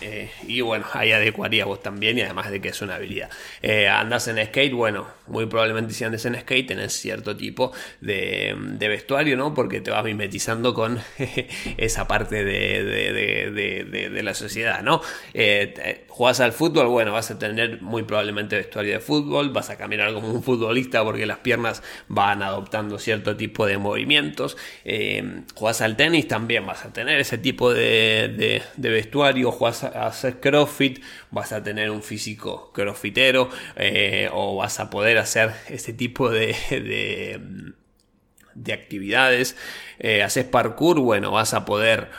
eh, 0.00 0.30
y 0.46 0.60
bueno, 0.60 0.86
ahí 0.92 1.12
adecuaría 1.12 1.64
vos 1.64 1.82
también 1.82 2.18
y 2.18 2.22
además 2.22 2.50
de 2.50 2.60
que 2.60 2.68
es 2.68 2.80
una 2.82 2.96
habilidad. 2.96 3.30
Eh, 3.62 3.88
andas 3.88 4.28
en 4.28 4.44
skate, 4.46 4.72
bueno, 4.72 5.06
muy 5.28 5.46
probablemente 5.46 5.94
si 5.94 6.04
andes 6.04 6.24
en 6.26 6.38
skate 6.40 6.68
tenés 6.68 6.92
cierto 6.92 7.36
tipo 7.36 7.72
de, 8.00 8.56
vestuario, 8.78 9.36
¿no? 9.36 9.54
Porque 9.54 9.80
te 9.80 9.90
vas 9.90 10.04
mimetizando 10.04 10.74
con 10.74 10.98
esa 11.76 12.08
parte 12.08 12.44
de, 12.44 14.20
la 14.22 14.34
sociedad, 14.34 14.82
¿no? 14.82 15.00
Eh, 15.34 16.04
al 16.40 16.52
fútbol, 16.52 16.88
bueno, 16.88 17.12
vas 17.12 17.30
a 17.30 17.38
tener 17.38 17.80
muy 17.80 18.02
probablemente 18.02 18.56
vestuario 18.56 18.94
de 18.94 19.00
fútbol, 19.00 19.50
vas 19.50 19.70
a 19.70 19.76
caminar 19.76 20.12
como 20.12 20.28
un 20.30 20.42
futbolista 20.42 21.04
porque 21.04 21.26
las 21.26 21.38
piernas 21.38 21.82
van 22.08 22.42
adoptando 22.42 22.98
cierto 22.98 23.36
tipo 23.36 23.66
de 23.66 23.78
movimientos. 23.78 24.56
Eh, 24.84 25.42
jugás 25.54 25.80
al 25.80 25.96
tenis, 25.96 26.26
también 26.26 26.66
vas 26.66 26.84
a 26.84 26.92
tener 26.92 27.20
ese 27.20 27.38
tipo 27.38 27.72
de, 27.72 28.62
vestuario, 28.76 29.52
jugás 29.52 29.84
hacer 29.84 30.40
crossfit, 30.40 31.02
vas 31.30 31.52
a 31.52 31.62
tener 31.62 31.90
un 31.90 32.02
físico 32.02 32.72
crossfitero 32.72 33.48
eh, 33.76 34.28
o 34.32 34.56
vas 34.56 34.80
a 34.80 34.90
poder 34.90 35.17
hacer 35.18 35.52
ese 35.68 35.92
tipo 35.92 36.30
de, 36.30 36.54
de, 38.54 38.72
actividades. 38.72 39.56
Eh, 39.98 40.22
haces 40.22 40.44
parkour, 40.44 41.00
bueno, 41.00 41.30
vas 41.30 41.54
a 41.54 41.64
poder 41.64 42.10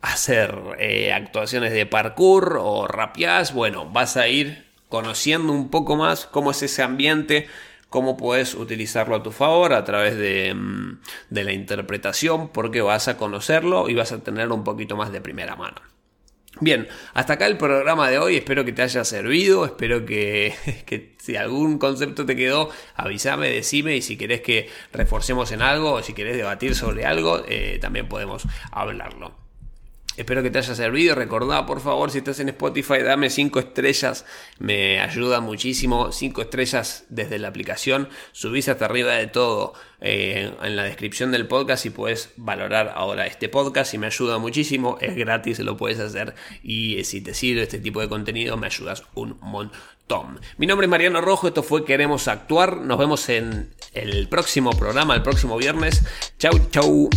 hacer 0.00 0.58
eh, 0.78 1.12
actuaciones 1.12 1.72
de 1.72 1.86
parkour 1.86 2.58
o 2.60 2.88
rapias, 2.88 3.54
bueno, 3.54 3.88
vas 3.88 4.16
a 4.16 4.28
ir 4.28 4.66
conociendo 4.88 5.52
un 5.52 5.70
poco 5.70 5.96
más 5.96 6.26
cómo 6.26 6.50
es 6.50 6.62
ese 6.62 6.82
ambiente, 6.82 7.48
cómo 7.88 8.16
puedes 8.16 8.54
utilizarlo 8.54 9.16
a 9.16 9.22
tu 9.22 9.30
favor 9.30 9.72
a 9.72 9.84
través 9.84 10.16
de, 10.16 10.52
mm, 10.54 11.00
de 11.30 11.44
la 11.44 11.52
interpretación, 11.52 12.48
porque 12.48 12.82
vas 12.82 13.08
a 13.08 13.16
conocerlo 13.16 13.88
y 13.88 13.94
vas 13.94 14.12
a 14.12 14.22
tener 14.22 14.50
un 14.50 14.64
poquito 14.64 14.96
más 14.96 15.12
de 15.12 15.20
primera 15.20 15.56
mano. 15.56 15.91
Bien, 16.60 16.86
hasta 17.14 17.34
acá 17.34 17.46
el 17.46 17.56
programa 17.56 18.10
de 18.10 18.18
hoy, 18.18 18.36
espero 18.36 18.64
que 18.64 18.72
te 18.72 18.82
haya 18.82 19.04
servido, 19.04 19.64
espero 19.64 20.04
que, 20.06 20.54
si 21.18 21.36
algún 21.36 21.78
concepto 21.78 22.26
te 22.26 22.36
quedó, 22.36 22.70
avísame, 22.94 23.48
decime. 23.48 23.96
Y 23.96 24.02
si 24.02 24.16
querés 24.16 24.42
que 24.42 24.68
reforcemos 24.92 25.50
en 25.52 25.62
algo 25.62 25.92
o 25.92 26.02
si 26.02 26.12
querés 26.12 26.36
debatir 26.36 26.74
sobre 26.74 27.06
algo, 27.06 27.42
eh, 27.48 27.78
también 27.80 28.08
podemos 28.08 28.46
hablarlo. 28.70 29.41
Espero 30.16 30.42
que 30.42 30.50
te 30.50 30.58
haya 30.58 30.74
servido. 30.74 31.14
Recordá, 31.14 31.64
por 31.64 31.80
favor, 31.80 32.10
si 32.10 32.18
estás 32.18 32.38
en 32.40 32.50
Spotify, 32.50 33.02
dame 33.02 33.30
5 33.30 33.58
estrellas. 33.58 34.26
Me 34.58 35.00
ayuda 35.00 35.40
muchísimo. 35.40 36.12
5 36.12 36.42
estrellas 36.42 37.04
desde 37.08 37.38
la 37.38 37.48
aplicación. 37.48 38.08
Subís 38.32 38.68
hasta 38.68 38.84
arriba 38.84 39.12
de 39.12 39.26
todo 39.26 39.72
eh, 40.00 40.52
en 40.62 40.76
la 40.76 40.82
descripción 40.82 41.32
del 41.32 41.46
podcast 41.46 41.86
y 41.86 41.90
puedes 41.90 42.30
valorar 42.36 42.92
ahora 42.94 43.26
este 43.26 43.48
podcast 43.48 43.94
y 43.94 43.98
me 43.98 44.06
ayuda 44.06 44.38
muchísimo. 44.38 44.98
Es 45.00 45.16
gratis, 45.16 45.58
lo 45.60 45.76
puedes 45.76 45.98
hacer. 45.98 46.34
Y 46.62 46.98
eh, 46.98 47.04
si 47.04 47.22
te 47.22 47.32
sirve 47.32 47.62
este 47.62 47.78
tipo 47.78 48.00
de 48.00 48.08
contenido, 48.08 48.56
me 48.56 48.66
ayudas 48.66 49.04
un 49.14 49.38
montón. 49.40 50.40
Mi 50.58 50.66
nombre 50.66 50.86
es 50.86 50.90
Mariano 50.90 51.22
Rojo. 51.22 51.48
Esto 51.48 51.62
fue 51.62 51.86
Queremos 51.86 52.28
Actuar. 52.28 52.76
Nos 52.76 52.98
vemos 52.98 53.30
en 53.30 53.72
el 53.94 54.28
próximo 54.28 54.72
programa, 54.72 55.14
el 55.14 55.22
próximo 55.22 55.56
viernes. 55.56 56.02
Chau, 56.38 56.52
chau. 56.70 57.08